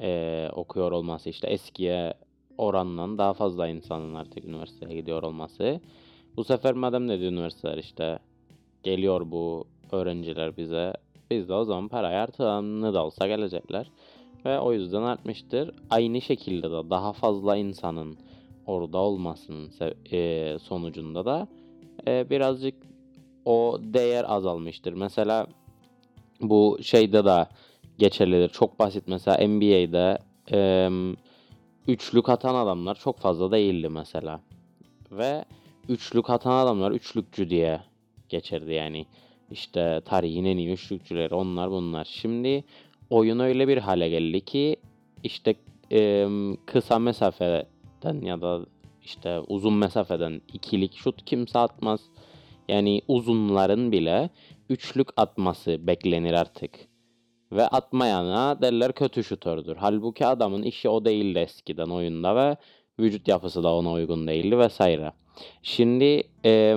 e, 0.00 0.48
okuyor 0.52 0.92
olması 0.92 1.30
işte 1.30 1.46
eskiye 1.46 2.14
oranla 2.58 3.18
daha 3.18 3.34
fazla 3.34 3.68
insanın 3.68 4.14
artık 4.14 4.44
üniversiteye 4.44 5.00
gidiyor 5.00 5.22
olması. 5.22 5.80
Bu 6.36 6.44
sefer 6.44 6.72
madem 6.74 7.08
dedi 7.08 7.24
üniversiteler 7.24 7.78
işte 7.78 8.18
geliyor 8.82 9.30
bu 9.30 9.66
öğrenciler 9.92 10.56
bize 10.56 10.92
biz 11.30 11.48
de 11.48 11.54
o 11.54 11.64
zaman 11.64 11.88
parayı 11.88 12.18
artığını 12.18 12.94
da 12.94 13.04
olsa 13.04 13.26
gelecekler 13.26 13.90
ve 14.44 14.60
o 14.60 14.72
yüzden 14.72 15.02
artmıştır. 15.02 15.74
Aynı 15.90 16.20
şekilde 16.20 16.70
de 16.70 16.90
daha 16.90 17.12
fazla 17.12 17.56
insanın 17.56 18.18
orada 18.66 18.98
olmasının 18.98 19.70
sonucunda 20.58 21.24
da 21.24 21.48
birazcık 22.06 22.74
o 23.44 23.78
değer 23.80 24.24
azalmıştır. 24.28 24.92
Mesela 24.92 25.46
bu 26.40 26.78
şeyde 26.82 27.24
de 27.24 27.46
geçerlidir. 28.00 28.48
Çok 28.48 28.78
basit 28.78 29.04
mesela 29.06 29.48
NBA'de 29.48 30.18
e, 30.52 30.90
üçlük 31.88 32.28
atan 32.28 32.54
adamlar 32.54 32.94
çok 32.94 33.18
fazla 33.18 33.52
değildi 33.52 33.88
mesela. 33.88 34.40
Ve 35.10 35.44
üçlük 35.88 36.30
atan 36.30 36.64
adamlar 36.64 36.90
üçlükçü 36.90 37.50
diye 37.50 37.80
geçerdi 38.28 38.72
yani. 38.72 39.06
İşte 39.50 40.00
tarihin 40.04 40.44
en 40.44 40.56
iyi 40.56 40.72
üçlükçüleri 40.72 41.34
onlar 41.34 41.70
bunlar. 41.70 42.04
Şimdi 42.04 42.64
oyun 43.10 43.38
öyle 43.38 43.68
bir 43.68 43.78
hale 43.78 44.08
geldi 44.08 44.40
ki 44.40 44.76
işte 45.22 45.54
e, 45.92 46.28
kısa 46.66 46.98
mesafeden 46.98 48.20
ya 48.22 48.40
da 48.40 48.60
işte 49.04 49.40
uzun 49.40 49.74
mesafeden 49.74 50.40
ikilik 50.52 50.94
şut 50.94 51.24
kimse 51.24 51.58
atmaz. 51.58 52.00
Yani 52.68 53.02
uzunların 53.08 53.92
bile 53.92 54.30
üçlük 54.68 55.08
atması 55.16 55.86
beklenir 55.86 56.32
artık. 56.32 56.89
Ve 57.52 57.68
atmayana 57.68 58.62
derler 58.62 58.92
kötü 58.92 59.24
şutördür. 59.24 59.76
Halbuki 59.76 60.26
adamın 60.26 60.62
işi 60.62 60.88
o 60.88 61.04
değildi 61.04 61.38
eskiden 61.38 61.88
oyunda 61.88 62.36
ve 62.36 62.56
vücut 63.00 63.28
yapısı 63.28 63.62
da 63.62 63.74
ona 63.74 63.92
uygun 63.92 64.26
değildi 64.26 64.58
vesaire. 64.58 65.12
Şimdi 65.62 66.22
e, 66.44 66.76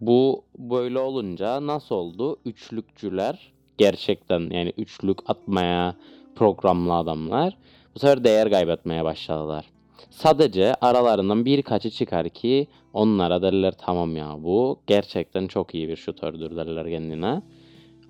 bu 0.00 0.44
böyle 0.58 0.98
olunca 0.98 1.66
nasıl 1.66 1.94
oldu? 1.94 2.36
Üçlükçüler 2.44 3.52
gerçekten 3.78 4.40
yani 4.50 4.72
üçlük 4.76 5.30
atmaya 5.30 5.94
programlı 6.36 6.94
adamlar 6.94 7.56
bu 7.94 7.98
sefer 7.98 8.24
değer 8.24 8.50
kaybetmeye 8.50 9.04
başladılar. 9.04 9.64
Sadece 10.10 10.74
aralarından 10.74 11.44
birkaçı 11.44 11.90
çıkar 11.90 12.28
ki 12.28 12.66
onlara 12.92 13.42
derler 13.42 13.74
tamam 13.78 14.16
ya 14.16 14.36
bu 14.38 14.80
gerçekten 14.86 15.46
çok 15.46 15.74
iyi 15.74 15.88
bir 15.88 15.96
şutördür 15.96 16.56
derler 16.56 16.88
kendine. 16.88 17.42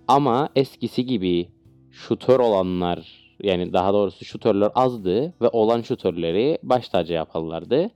Ama 0.09 0.49
eskisi 0.57 1.07
gibi 1.07 1.49
şutör 1.91 2.41
olanlar 2.41 3.31
yani 3.43 3.73
daha 3.73 3.93
doğrusu 3.93 4.25
şutörler 4.25 4.71
azdı 4.75 5.35
ve 5.41 5.49
olan 5.49 5.83
şutörleri 5.83 6.59
baş 6.63 6.89
tacı 6.89 7.13
yaparlardı. 7.13 7.91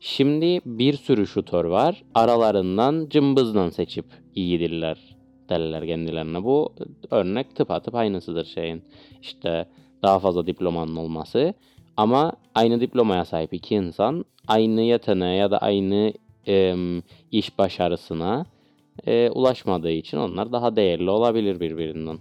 Şimdi 0.00 0.60
bir 0.64 0.92
sürü 0.92 1.26
şutör 1.26 1.64
var. 1.64 2.02
Aralarından 2.14 3.06
cımbızla 3.10 3.70
seçip 3.70 4.04
iyidirler 4.34 5.16
derler 5.48 5.86
kendilerine. 5.86 6.44
Bu 6.44 6.72
örnek 7.10 7.56
tıpatıp 7.56 7.94
aynısıdır 7.94 8.44
şeyin. 8.44 8.82
İşte 9.22 9.68
daha 10.02 10.18
fazla 10.18 10.46
diplomanın 10.46 10.96
olması. 10.96 11.54
Ama 11.96 12.32
aynı 12.54 12.80
diplomaya 12.80 13.24
sahip 13.24 13.54
iki 13.54 13.74
insan 13.74 14.24
aynı 14.48 14.80
yeteneğe 14.80 15.36
ya 15.36 15.50
da 15.50 15.58
aynı 15.58 16.12
em, 16.46 17.02
iş 17.32 17.58
başarısına 17.58 18.46
e, 19.06 19.30
ulaşmadığı 19.30 19.90
için 19.90 20.16
onlar 20.16 20.52
daha 20.52 20.76
değerli 20.76 21.10
olabilir 21.10 21.60
birbirinden. 21.60 22.18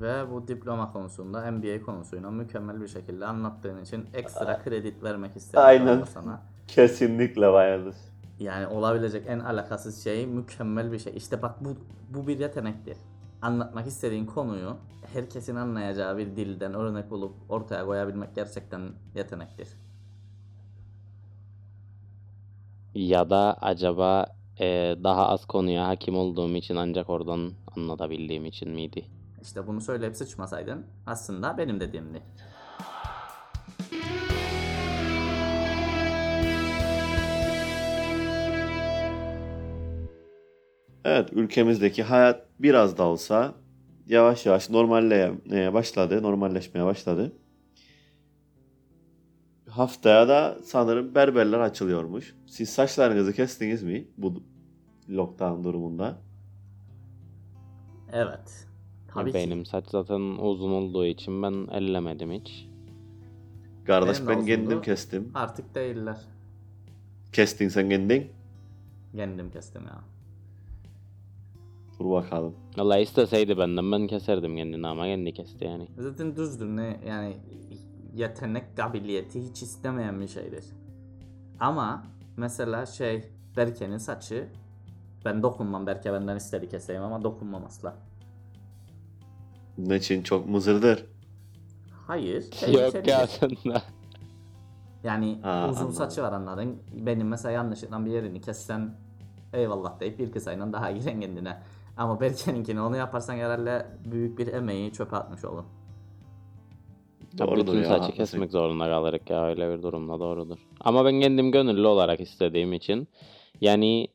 Ve 0.00 0.30
bu 0.30 0.48
diploma 0.48 0.92
konusunda 0.92 1.50
MBA 1.50 1.84
konusuyla 1.84 2.30
mükemmel 2.30 2.80
bir 2.80 2.88
şekilde 2.88 3.26
anlattığın 3.26 3.82
için 3.82 4.06
ekstra 4.14 4.62
kredi 4.62 4.94
vermek 5.02 5.36
istedim 5.36 5.64
Aynen. 5.64 6.04
sana. 6.04 6.42
Kesinlikle 6.68 7.52
bayılır. 7.52 7.94
Yani 8.38 8.66
olabilecek 8.66 9.24
en 9.28 9.38
alakasız 9.38 10.04
şey 10.04 10.26
mükemmel 10.26 10.92
bir 10.92 10.98
şey. 10.98 11.16
İşte 11.16 11.42
bak 11.42 11.64
bu 11.64 11.76
bu 12.14 12.26
bir 12.26 12.38
yetenektir. 12.38 12.96
Anlatmak 13.42 13.86
istediğin 13.86 14.26
konuyu 14.26 14.76
herkesin 15.12 15.56
anlayacağı 15.56 16.18
bir 16.18 16.36
dilden 16.36 16.74
örnek 16.74 17.10
bulup 17.10 17.32
ortaya 17.48 17.86
koyabilmek 17.86 18.34
gerçekten 18.34 18.80
yetenektir. 19.14 19.68
Ya 22.94 23.30
da 23.30 23.56
acaba 23.60 24.26
e, 24.60 24.96
daha 25.04 25.28
az 25.28 25.44
konuya 25.46 25.88
hakim 25.88 26.16
olduğum 26.16 26.54
için 26.54 26.76
ancak 26.76 27.10
oradan 27.10 27.52
anlatabildiğim 27.76 28.46
için 28.46 28.70
miydi? 28.70 29.04
İşte 29.42 29.66
bunu 29.66 29.80
söyleyip 29.80 30.16
sıçmasaydın 30.16 30.86
aslında 31.06 31.58
benim 31.58 31.80
dediğimdi. 31.80 32.22
Evet, 41.04 41.32
ülkemizdeki 41.32 42.02
hayat 42.02 42.46
biraz 42.58 42.98
da 42.98 43.02
olsa 43.02 43.54
yavaş 44.06 44.46
yavaş 44.46 44.70
normalleşmeye 44.70 45.74
başladı, 45.74 46.22
normalleşmeye 46.22 46.86
başladı. 46.86 47.32
Haftaya 49.68 50.28
da 50.28 50.58
sanırım 50.64 51.14
berberler 51.14 51.60
açılıyormuş. 51.60 52.34
Siz 52.46 52.68
saçlarınızı 52.68 53.32
kestiniz 53.32 53.82
mi 53.82 54.08
bu 54.16 54.42
lockdown 55.08 55.64
durumunda? 55.64 56.18
Evet. 58.12 58.71
Tabii 59.14 59.30
ki. 59.32 59.34
Benim 59.34 59.66
saç 59.66 59.84
zaten 59.88 60.20
uzun 60.20 60.70
olduğu 60.70 61.06
için 61.06 61.42
ben 61.42 61.66
ellemedim 61.72 62.32
hiç. 62.32 62.68
Kardeş 63.86 64.16
Benim 64.18 64.28
de 64.28 64.30
ben 64.30 64.46
kendim 64.46 64.66
uzundu. 64.66 64.82
kestim. 64.82 65.30
Artık 65.34 65.74
değiller. 65.74 66.16
Kestin 67.32 67.68
sen 67.68 67.88
kendin. 67.88 68.30
Kendim 69.16 69.50
kestim 69.50 69.82
ya. 69.82 70.00
Dur 71.98 72.10
bakalım. 72.10 72.54
Allah 72.78 72.98
isteseydi 72.98 73.58
benden 73.58 73.92
ben 73.92 74.06
keserdim 74.06 74.56
kendini 74.56 74.86
ama 74.86 75.04
kendi 75.04 75.32
kesti 75.32 75.64
yani. 75.64 75.88
Zaten 75.98 76.36
düzdür 76.36 76.66
ne 76.66 77.00
yani 77.06 77.36
yetenek 78.14 78.76
kabiliyeti 78.76 79.42
hiç 79.48 79.62
istemeyen 79.62 80.20
bir 80.20 80.28
şeydir. 80.28 80.64
Ama 81.60 82.04
mesela 82.36 82.86
şey 82.86 83.24
Berke'nin 83.56 83.98
saçı 83.98 84.48
ben 85.24 85.42
dokunmam 85.42 85.86
Berke 85.86 86.12
benden 86.12 86.36
istedi 86.36 86.68
keseyim 86.68 87.02
ama 87.02 87.22
dokunmam 87.22 87.64
asla. 87.64 87.96
Ne 89.78 89.96
için 89.96 90.22
çok 90.22 90.48
mızırdır. 90.48 91.04
Hayır. 92.06 92.42
Yok 92.42 92.52
tehlikelidir. 92.52 93.04
ya 93.08 93.18
aslında. 93.18 93.82
Yani 95.04 95.38
Ha, 95.42 95.66
uzun 95.70 95.80
anladım. 95.80 95.94
saçı 95.96 96.22
var 96.22 96.32
anladın. 96.32 96.82
Benim 96.92 97.28
mesela 97.28 97.52
yanlışlıkla 97.52 98.04
bir 98.06 98.10
yerini 98.10 98.40
kessen 98.40 98.94
eyvallah 99.52 100.00
deyip 100.00 100.18
bir 100.18 100.32
kısayla 100.32 100.72
daha 100.72 100.90
giren 100.90 101.20
kendine. 101.20 101.62
Ama 101.96 102.20
Berke'ninkini 102.20 102.80
onu 102.80 102.96
yaparsan 102.96 103.34
herhalde 103.34 103.86
büyük 104.04 104.38
bir 104.38 104.46
emeği 104.46 104.92
çöpe 104.92 105.16
atmış 105.16 105.44
olur. 105.44 105.64
Tabii 107.38 107.50
Doğrudur 107.50 107.72
bütün 107.72 107.82
ya, 107.82 107.98
saçı 107.98 108.12
kesmek 108.12 108.50
zorunda 108.50 108.84
kalırız 108.84 109.20
ya 109.30 109.46
öyle 109.46 109.76
bir 109.78 109.82
durumda 109.82 110.20
doğrudur. 110.20 110.58
Ama 110.80 111.04
ben 111.04 111.20
kendim 111.20 111.52
gönüllü 111.52 111.86
olarak 111.86 112.20
istediğim 112.20 112.72
için 112.72 113.08
yani 113.60 114.08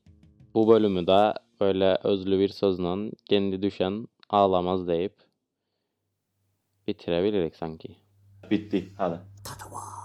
bu 0.54 0.67
bölümü 0.67 1.08
de 1.08 1.34
böyle 1.62 1.98
özlü 2.04 2.39
bir 2.39 2.50
sözle 2.50 3.12
kendi 3.26 3.62
düşen 3.62 4.08
ağlamaz 4.30 4.88
deyip 4.88 5.26
bitirebiliriz 6.88 7.56
sanki. 7.56 7.97
Bitti. 8.52 8.93
Hadi. 8.97 9.19
Tatava. 9.43 9.96